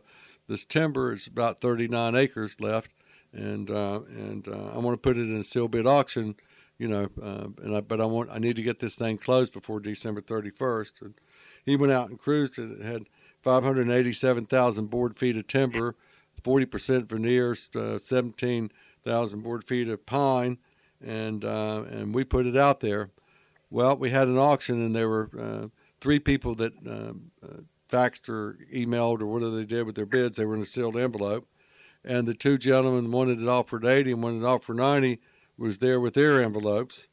[0.49, 1.13] this timber.
[1.13, 2.91] It's about 39 acres left,
[3.31, 6.35] and uh, and uh, I want to put it in a seal bid auction."
[6.77, 9.53] You know, uh, and I, but I want I need to get this thing closed
[9.53, 11.01] before December 31st.
[11.01, 11.13] And
[11.67, 12.71] he went out and cruised it.
[12.79, 13.03] It had
[13.43, 15.95] 587,000 board feet of timber,
[16.41, 20.57] 40% veneers, uh, 17,000 board feet of pine,
[21.05, 23.11] and uh, and we put it out there.
[23.69, 25.67] Well, we had an auction, and there were uh,
[25.99, 27.31] three people that um,
[27.89, 30.37] faxed or emailed or whatever they did with their bids.
[30.37, 31.47] They were in a sealed envelope,
[32.03, 35.19] and the two gentlemen, one that offered 80 and one that offered 90,
[35.57, 37.09] was there with their envelopes.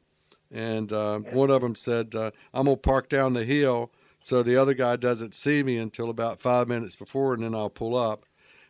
[0.53, 2.33] And uh, one of them said, "I'm
[2.67, 3.91] gonna park down the hill."
[4.25, 7.69] So the other guy doesn't see me until about five minutes before, and then I'll
[7.69, 8.25] pull up.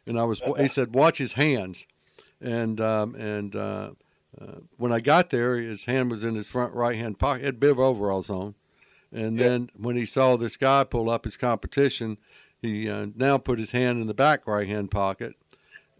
[0.05, 1.86] And I was, he said, watch his hands.
[2.40, 3.90] And um, and uh,
[4.36, 4.46] uh,
[4.78, 7.42] when I got there, his hand was in his front right hand pocket.
[7.42, 8.57] He had bib overalls on.
[9.12, 9.46] And Yeah.
[9.46, 12.18] then when he saw this guy pull up his competition,
[12.61, 15.34] he uh, now put his hand in the back right hand pocket.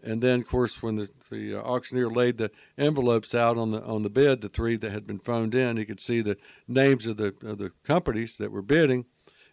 [0.03, 3.81] And then, of course, when the, the uh, auctioneer laid the envelopes out on the
[3.83, 6.35] on the bid, the three that had been phoned in, he could see the
[6.67, 9.05] names of the of the companies that were bidding.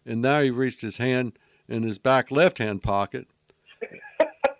[0.04, 1.38] And now he reached his hand
[1.68, 3.28] in his back left hand pocket.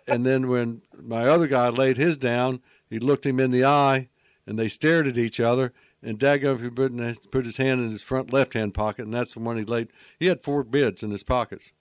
[0.07, 4.09] and then when my other guy laid his down, he looked him in the eye,
[4.45, 5.73] and they stared at each other.
[6.01, 9.39] And he put, put his hand in his front left hand pocket, and that's the
[9.39, 9.87] one he laid.
[10.19, 11.71] He had four bids in his pockets.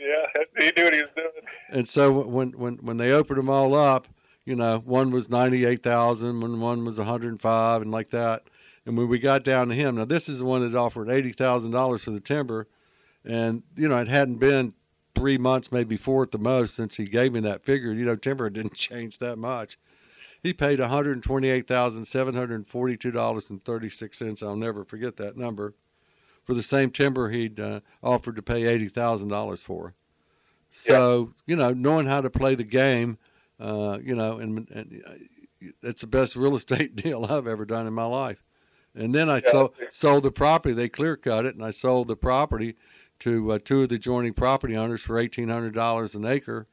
[0.00, 1.28] Yeah, he knew what he was doing.
[1.68, 4.08] And so when when when they opened them all up,
[4.44, 7.90] you know, one was ninety eight thousand, when one was one hundred and five, and
[7.90, 8.44] like that.
[8.84, 11.32] And when we got down to him, now this is the one that offered eighty
[11.32, 12.68] thousand dollars for the timber,
[13.24, 14.74] and you know it hadn't been
[15.14, 17.92] three months, maybe four at the most, since he gave me that figure.
[17.92, 19.78] You know, timber didn't change that much.
[20.42, 24.42] He paid one hundred twenty-eight thousand seven hundred forty-two dollars and thirty-six cents.
[24.42, 25.74] I'll never forget that number
[26.44, 29.94] for the same timber he'd uh, offered to pay eighty thousand dollars for.
[30.68, 31.52] So yeah.
[31.52, 33.18] you know, knowing how to play the game,
[33.60, 35.12] uh, you know, and, and uh,
[35.82, 38.42] it's the best real estate deal I've ever done in my life.
[38.94, 39.50] And then I yeah.
[39.50, 40.74] sold, sold the property.
[40.74, 42.74] They clear cut it, and I sold the property
[43.22, 46.66] to uh, two of the adjoining property owners for eighteen hundred dollars an acre.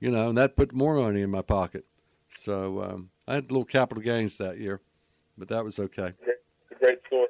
[0.00, 1.86] You know, and that put more money in my pocket.
[2.28, 4.80] So um, I had little capital gains that year,
[5.38, 6.12] but that was okay.
[6.20, 7.28] It's a great story.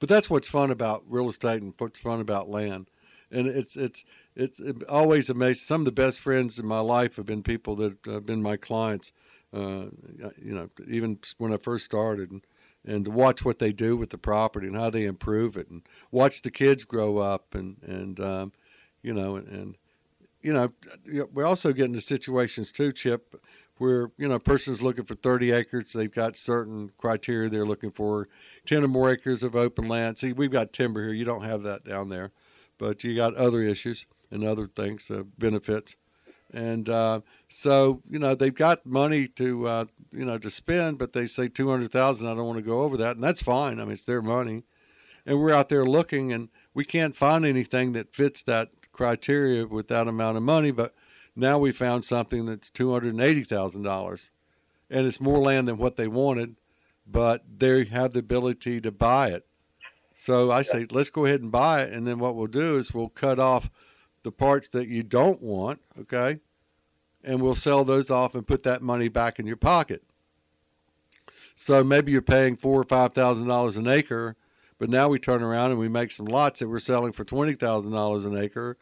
[0.00, 2.88] But that's what's fun about real estate and what's fun about land,
[3.30, 4.04] and it's it's
[4.34, 5.62] it's it always amazing.
[5.64, 8.56] Some of the best friends in my life have been people that have been my
[8.56, 9.12] clients.
[9.54, 9.90] Uh,
[10.42, 12.42] you know, even when I first started, and
[12.84, 15.82] and to watch what they do with the property and how they improve it, and
[16.10, 18.52] watch the kids grow up, and and um,
[19.02, 19.76] you know, and,
[20.42, 20.72] you know,
[21.32, 23.34] we also get into situations too, Chip,
[23.78, 25.92] where you know a person's looking for 30 acres.
[25.92, 28.28] They've got certain criteria they're looking for,
[28.66, 30.18] 10 or more acres of open land.
[30.18, 31.12] See, we've got timber here.
[31.12, 32.32] You don't have that down there,
[32.78, 35.96] but you got other issues and other things, uh, benefits.
[36.52, 41.12] And uh, so, you know, they've got money to, uh, you know, to spend, but
[41.12, 43.16] they say 200,000, I don't want to go over that.
[43.16, 43.80] And that's fine.
[43.80, 44.64] I mean, it's their money.
[45.24, 49.88] And we're out there looking and we can't find anything that fits that criteria with
[49.88, 50.70] that amount of money.
[50.72, 50.94] But
[51.34, 54.30] now we found something that's $280,000
[54.90, 56.56] and it's more land than what they wanted,
[57.06, 59.46] but they have the ability to buy it.
[60.14, 61.92] So I say, let's go ahead and buy it.
[61.92, 63.70] And then what we'll do is we'll cut off
[64.22, 66.40] the parts that you don't want, okay?
[67.24, 70.02] And we'll sell those off and put that money back in your pocket.
[71.54, 74.36] So maybe you're paying four or five thousand dollars an acre,
[74.78, 77.54] but now we turn around and we make some lots that we're selling for twenty
[77.54, 78.78] thousand dollars an acre.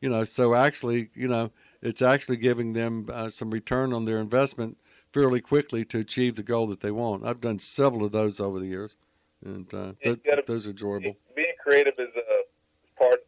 [0.00, 4.18] You know, so actually, you know, it's actually giving them uh, some return on their
[4.18, 4.78] investment
[5.12, 7.24] fairly quickly to achieve the goal that they want.
[7.24, 8.96] I've done several of those over the years,
[9.44, 11.16] and uh, th- gotta, those are enjoyable.
[11.36, 13.20] Being creative is a part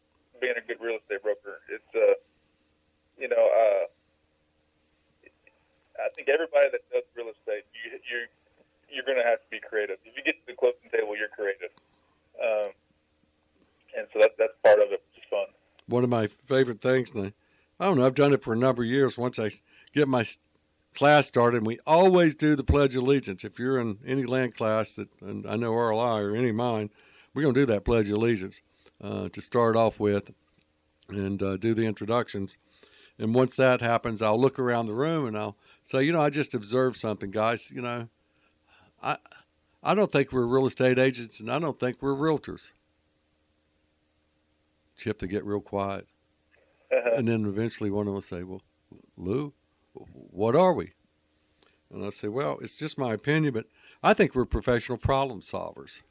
[0.45, 1.65] being a good real estate broker.
[1.73, 2.21] It's uh,
[3.17, 3.85] you know, uh,
[6.05, 8.29] I think everybody that does real estate, you you
[8.93, 9.97] you're going to have to be creative.
[10.05, 11.73] If you get to the closing table, you're creative,
[12.37, 12.77] um,
[13.97, 15.49] and so that that's part of it, which is fun.
[15.89, 17.33] One of my favorite things, and I,
[17.81, 19.17] I don't know, I've done it for a number of years.
[19.17, 19.51] Once I
[19.93, 20.25] get my
[20.95, 23.45] class started, we always do the Pledge of Allegiance.
[23.45, 26.91] If you're in any land class that, and I know RLI or any mine,
[27.33, 28.63] we're going to do that Pledge of Allegiance
[29.01, 30.33] uh, to start off with
[31.09, 32.59] and uh, do the introductions.
[33.19, 36.31] And once that happens, I'll look around the room and I'll say, you know, I
[36.31, 37.71] just observed something, guys.
[37.71, 38.09] You know,
[39.03, 39.19] I
[39.83, 42.73] I don't think we're real estate agents, and I don't think we're realtors.
[44.97, 46.07] Chip, to get real quiet,
[46.91, 47.11] uh-huh.
[47.17, 48.63] and then eventually one of them will say, "Well,
[49.17, 49.53] Lou,
[49.93, 50.93] what are we?"
[51.93, 53.67] And I say, "Well, it's just my opinion, but
[54.03, 56.03] I think we're professional problem solvers."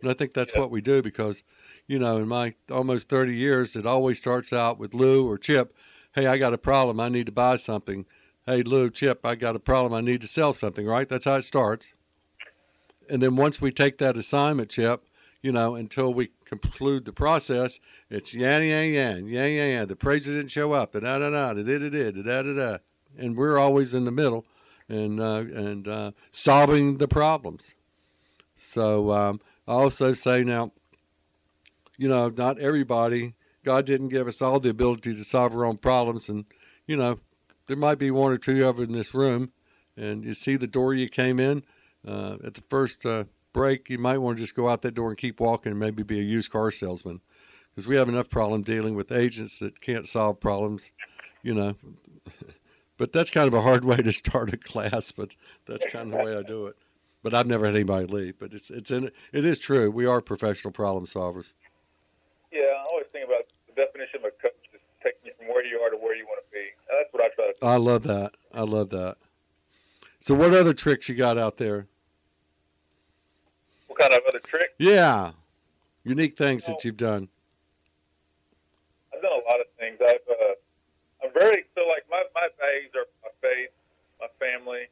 [0.00, 1.42] And I think that's what we do because,
[1.86, 5.74] you know, in my almost 30 years, it always starts out with Lou or Chip.
[6.14, 7.00] Hey, I got a problem.
[7.00, 8.06] I need to buy something.
[8.44, 9.94] Hey, Lou, Chip, I got a problem.
[9.94, 11.08] I need to sell something, right?
[11.08, 11.94] That's how it starts.
[13.08, 15.04] And then once we take that assignment, Chip,
[15.42, 17.78] you know, until we conclude the process,
[18.10, 19.88] it's yan, yan, yan, yan, yan, yan.
[19.88, 22.78] The president show up, da da da da da da da da da da.
[23.16, 24.44] And we're always in the middle
[24.88, 27.74] and, uh, and uh, solving the problems.
[28.56, 30.72] So, um, I also say now,
[31.98, 35.78] you know, not everybody, God didn't give us all the ability to solve our own
[35.78, 36.28] problems.
[36.28, 36.44] And,
[36.86, 37.18] you know,
[37.66, 39.50] there might be one or two of in this room,
[39.96, 41.64] and you see the door you came in
[42.06, 45.08] uh, at the first uh, break, you might want to just go out that door
[45.08, 47.20] and keep walking and maybe be a used car salesman.
[47.74, 50.92] Because we have enough problem dealing with agents that can't solve problems,
[51.42, 51.74] you know.
[52.96, 55.34] but that's kind of a hard way to start a class, but
[55.66, 56.76] that's kind of the way I do it
[57.26, 58.38] but I've never had anybody leave.
[58.38, 59.90] But it's it's in it is true.
[59.90, 61.54] We are professional problem solvers.
[62.52, 65.66] Yeah, I always think about the definition of a coach is taking you from where
[65.66, 66.66] you are to where you want to be.
[66.88, 67.60] That's what I try to.
[67.60, 67.66] Do.
[67.66, 68.36] I love that.
[68.54, 69.16] I love that.
[70.20, 71.88] So, what other tricks you got out there?
[73.88, 74.74] What kind of other tricks?
[74.78, 75.32] Yeah,
[76.04, 77.28] unique things that you've done.
[79.12, 79.98] I've done a lot of things.
[80.00, 83.70] I've uh, I'm very so like my my values are my faith,
[84.20, 84.86] my family.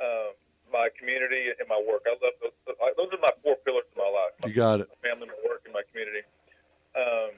[0.00, 0.35] Um,
[0.76, 2.04] my community, and my work.
[2.04, 2.52] I love those.
[2.68, 4.36] Those are my four pillars of my life.
[4.44, 4.88] My you got it.
[4.92, 6.22] My family, my work, and my community.
[6.92, 7.32] Um,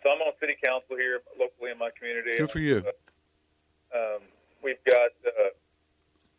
[0.00, 2.40] so I'm on city council here locally in my community.
[2.40, 2.80] Good for you.
[2.80, 2.96] Uh,
[3.92, 4.20] um,
[4.64, 5.52] we've got uh,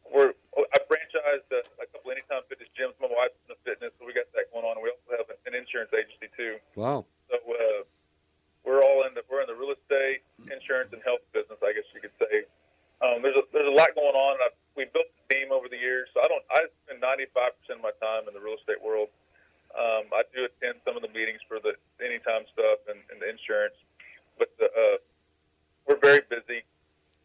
[0.10, 2.98] we're I franchised a, a couple anytime fitness gyms.
[2.98, 4.82] My wife's in the fitness, so we got that going on.
[4.82, 6.58] We also have an, an insurance agency too.
[6.74, 7.06] Wow.
[7.30, 7.86] So uh,
[8.66, 11.62] we're all in the we're in the real estate, insurance, and health business.
[11.62, 12.50] I guess you could say
[13.00, 14.36] um, there's a there's a lot going on.
[14.44, 16.44] I, we built a team over the years, so I don't.
[16.52, 19.08] I spend 95 percent of my time in the real estate world.
[19.72, 23.30] Um, I do attend some of the meetings for the anytime stuff and, and the
[23.30, 23.78] insurance,
[24.36, 24.98] but the, uh,
[25.88, 26.66] we're very busy.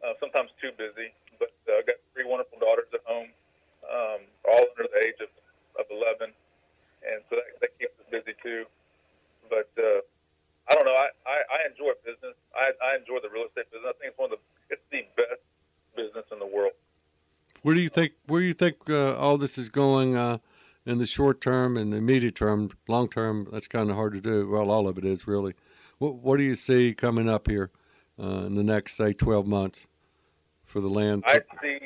[0.04, 1.10] Uh, sometimes too busy.
[1.40, 3.32] But uh, I've got three wonderful daughters at home,
[3.88, 5.32] um, all under the age of,
[5.80, 8.68] of 11, and so that, that keeps us busy too.
[9.50, 10.04] But uh,
[10.68, 10.94] I don't know.
[10.96, 12.36] I, I, I enjoy business.
[12.54, 13.90] I, I enjoy the real estate business.
[13.90, 15.42] I think it's one of the it's the best
[15.96, 16.72] business in the world.
[17.62, 20.38] Where do you think where do you think uh, all this is going uh,
[20.84, 22.70] in the short term and the immediate term?
[22.88, 24.48] Long term, that's kind of hard to do.
[24.48, 25.54] Well, all of it is really.
[25.98, 27.70] What what do you see coming up here
[28.22, 29.86] uh, in the next say twelve months
[30.64, 31.24] for the land?
[31.26, 31.78] I see.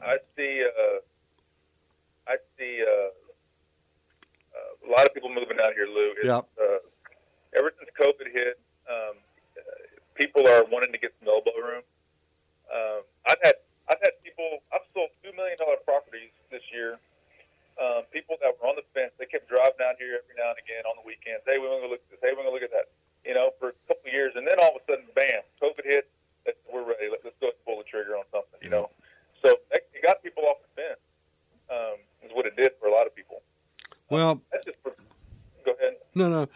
[0.00, 0.62] I see.
[0.62, 0.98] Uh,
[2.26, 3.08] I see uh,
[4.54, 6.12] uh, a lot of people moving out here, Lou.
[6.16, 6.48] It's, Yep.
[6.58, 6.78] Uh,
[7.56, 9.16] ever since COVID hit, um,
[9.56, 9.60] uh,
[10.14, 11.82] people are wanting to get some elbow room.
[12.72, 13.56] Um, I've had
[13.88, 14.64] I've had people.
[14.72, 16.96] I've sold two million dollar properties this year.
[17.74, 20.60] Um, people that were on the fence, they kept driving down here every now and
[20.62, 21.42] again on the weekends.
[21.42, 22.22] Hey, we want to look at this.
[22.22, 22.94] Hey, we want to look at that.
[23.26, 25.84] You know, for a couple of years, and then all of a sudden, bam, COVID
[25.84, 26.06] hit.
[26.68, 27.08] We're ready.
[27.08, 28.60] Let, let's go and pull the trigger on something.
[28.60, 28.92] You know,
[29.40, 31.00] so it got people off the fence.
[31.72, 33.40] Um, is what it did for a lot of people.
[34.10, 34.78] well, That's just.
[34.82, 34.92] For,
[35.64, 35.96] go ahead.
[36.14, 36.48] No, no,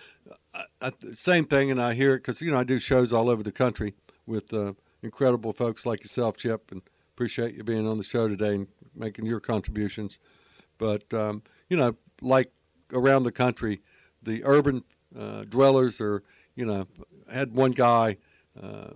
[0.54, 3.30] I, I, same thing, and I hear it because you know I do shows all
[3.30, 3.94] over the country
[4.26, 6.82] with uh, incredible folks like yourself, Chip, and
[7.14, 10.18] appreciate you being on the show today and making your contributions.
[10.78, 12.52] But um, you know, like
[12.92, 13.82] around the country,
[14.22, 14.84] the urban
[15.18, 16.22] uh, dwellers are
[16.54, 16.86] you know
[17.30, 18.18] I had one guy
[18.60, 18.90] uh,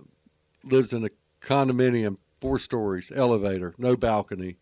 [0.63, 1.09] lives in a
[1.41, 4.57] condominium, four stories, elevator, no balcony,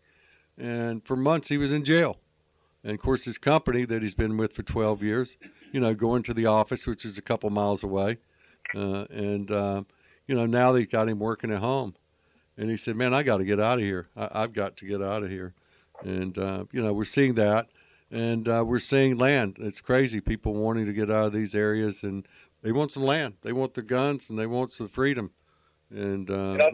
[0.58, 2.18] and for months he was in jail.
[2.84, 5.36] And of course, his company that he's been with for 12 years,
[5.70, 8.18] you know, going to the office, which is a couple miles away.
[8.74, 9.82] Uh, and, uh,
[10.26, 11.94] you know, now they got him working at home.
[12.56, 14.08] And he said, Man, I got to get out of here.
[14.16, 15.54] I, I've got to get out of here.
[16.02, 17.68] And, uh, you know, we're seeing that.
[18.10, 19.56] And uh, we're seeing land.
[19.58, 20.20] It's crazy.
[20.20, 22.26] People wanting to get out of these areas and
[22.62, 23.34] they want some land.
[23.42, 25.30] They want their guns and they want some freedom.
[25.90, 26.66] And, uh, And I,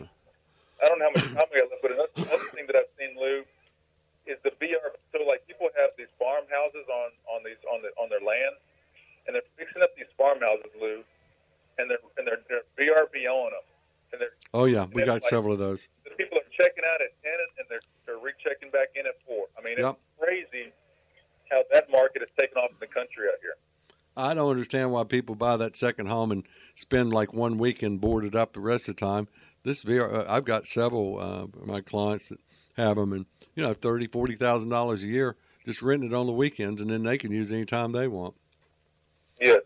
[0.83, 2.93] I don't know how much time we got left, but another, another thing that I've
[2.99, 3.43] seen, Lou,
[4.27, 4.93] is the VR.
[5.13, 8.55] So like people have these farmhouses on on these on the on their land,
[9.27, 11.03] and they're fixing up these farmhouses, Lou,
[11.79, 13.61] and they're and they're, they're VRB on them,
[14.13, 15.89] and they're oh, yeah, we got like- several of those.
[16.05, 19.47] the people are checking out at ten and they're they're rechecking back in at four.
[19.59, 19.99] I mean, Yep.
[19.99, 20.73] it's crazy
[21.51, 23.55] how that market has taken off in the country out here.
[24.17, 28.35] I don't understand why people buy that second home and spend like one weekend boarded
[28.35, 29.29] up the rest of the time.
[29.63, 32.39] This VR, uh, I've got several uh, of my clients that
[32.77, 36.27] have them, and you know, thirty, forty thousand dollars a year just renting it on
[36.27, 38.35] the weekends, and then they can use it anytime they want.
[39.41, 39.57] Yeah,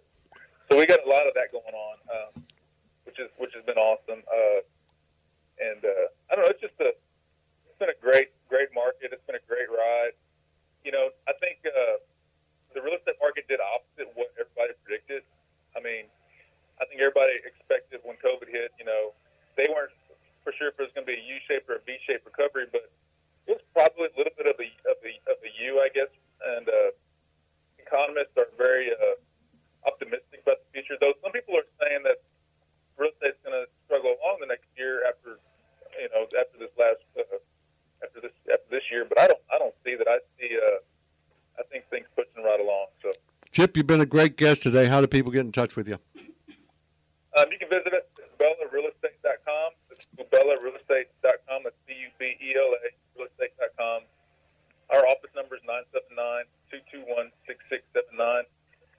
[0.69, 2.45] So we got a lot of that going on, um,
[3.05, 4.23] which is which has been awesome.
[4.29, 4.61] Uh,
[5.61, 9.11] and uh, I don't know, it's just a it's been a great great market.
[9.13, 10.15] It's been a great ride.
[10.85, 12.03] You know, I think uh,
[12.75, 15.23] the real estate market did opposite what everybody predicted.
[15.77, 16.11] I mean,
[16.81, 18.75] I think everybody expected when COVID hit.
[18.77, 19.17] You know,
[19.57, 19.95] they weren't
[20.43, 22.91] for sure if it was going to be a U-shaped or a V-shaped recovery, but
[23.47, 26.11] it was probably a little bit of the of the of the U, I guess.
[26.43, 26.91] And uh,
[27.79, 29.17] economists are very uh,
[29.87, 30.97] optimistic about the future.
[31.01, 32.22] Though some people are saying that
[32.99, 35.39] real estate's going to struggle along the next year after
[35.99, 37.39] you know after this last uh,
[38.03, 39.05] after this after this year.
[39.09, 40.09] But I don't I don't see that.
[40.09, 40.80] I see uh,
[41.59, 42.93] I think things pushing right along.
[43.03, 43.12] So
[43.53, 44.87] Chip, you've been a great guest today.
[44.87, 46.01] How do people get in touch with you?
[47.37, 49.68] um, you can visit us at BubelaRealEstate.com.
[49.93, 51.61] It's BubelaRealEstate.com.
[51.64, 52.89] That's B U B E L A
[53.20, 54.09] RealEstate.com.
[54.89, 58.45] Our office number is 979 221 6679.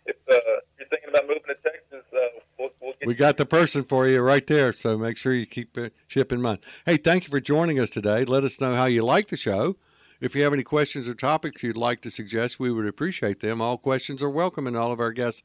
[0.06, 3.46] If uh, you're thinking about moving to Texas, uh, we'll, we'll get We got the
[3.46, 6.60] person for you right there, so make sure you keep it Chip in mind.
[6.86, 8.24] Hey, thank you for joining us today.
[8.24, 9.76] Let us know how you like the show.
[10.22, 13.62] If you have any questions or topics you'd like to suggest, we would appreciate them.
[13.62, 15.44] All questions are welcome, and all of our guests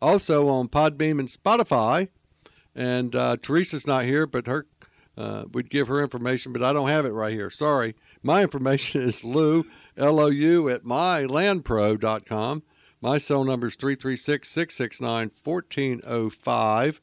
[0.00, 2.08] Also on Podbean and Spotify.
[2.74, 4.66] And uh, Teresa's not here, but her
[5.18, 7.50] uh, we'd give her information, but I don't have it right here.
[7.50, 7.96] Sorry.
[8.22, 12.62] My information is Lou, L O U, at mylandpro.com.
[13.00, 17.00] My cell number is 336 669 1405.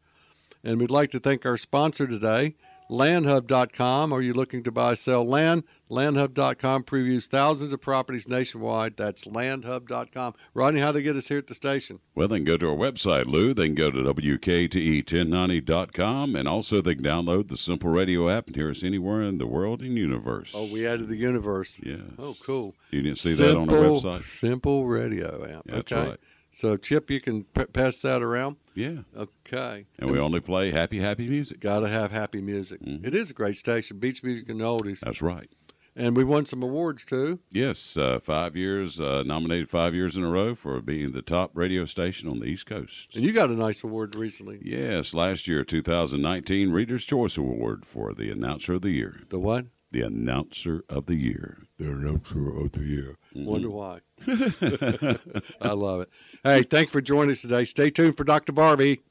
[0.63, 2.55] And we'd like to thank our sponsor today,
[2.89, 4.13] landhub.com.
[4.13, 5.63] Are you looking to buy, sell land?
[5.89, 8.97] Landhub.com previews thousands of properties nationwide.
[8.97, 10.33] That's landhub.com.
[10.53, 11.99] Rodney, how to get us here at the station?
[12.15, 13.53] Well, they can go to our website, Lou.
[13.53, 18.55] They can go to WKTE1090.com, and also they can download the Simple Radio app and
[18.55, 20.53] hear us anywhere in the world and universe.
[20.55, 21.79] Oh, we added the universe.
[21.83, 21.97] Yeah.
[22.17, 22.73] Oh, cool.
[22.91, 24.23] You didn't see simple, that on our website?
[24.23, 25.65] Simple radio app.
[25.65, 26.09] That's okay.
[26.09, 26.19] right.
[26.55, 28.55] So, Chip, you can p- pass that around.
[28.75, 28.99] Yeah.
[29.13, 29.87] Okay.
[29.99, 31.59] And we only play happy, happy music.
[31.59, 32.79] Got to have happy music.
[32.81, 33.05] Mhm.
[33.05, 35.01] It is a great station, beach music and oldies.
[35.01, 35.49] That's right.
[35.97, 37.39] And we won some awards too.
[37.51, 41.51] Yes, uh, five years, uh, nominated five years in a row for being the top
[41.55, 43.17] radio station on the East Coast.
[43.17, 44.59] And you got a nice award recently.
[44.63, 49.23] Yes, last year, 2019 Reader's Choice Award for the Announcer of the Year.
[49.27, 49.65] The what?
[49.91, 51.64] The Announcer of the Year.
[51.77, 53.17] The announcer of the year.
[53.35, 53.45] Mhm.
[53.45, 53.99] Wonder why.
[55.61, 56.09] I love it.
[56.43, 57.65] Hey, thanks for joining us today.
[57.65, 58.53] Stay tuned for Dr.
[58.53, 59.01] Barbie.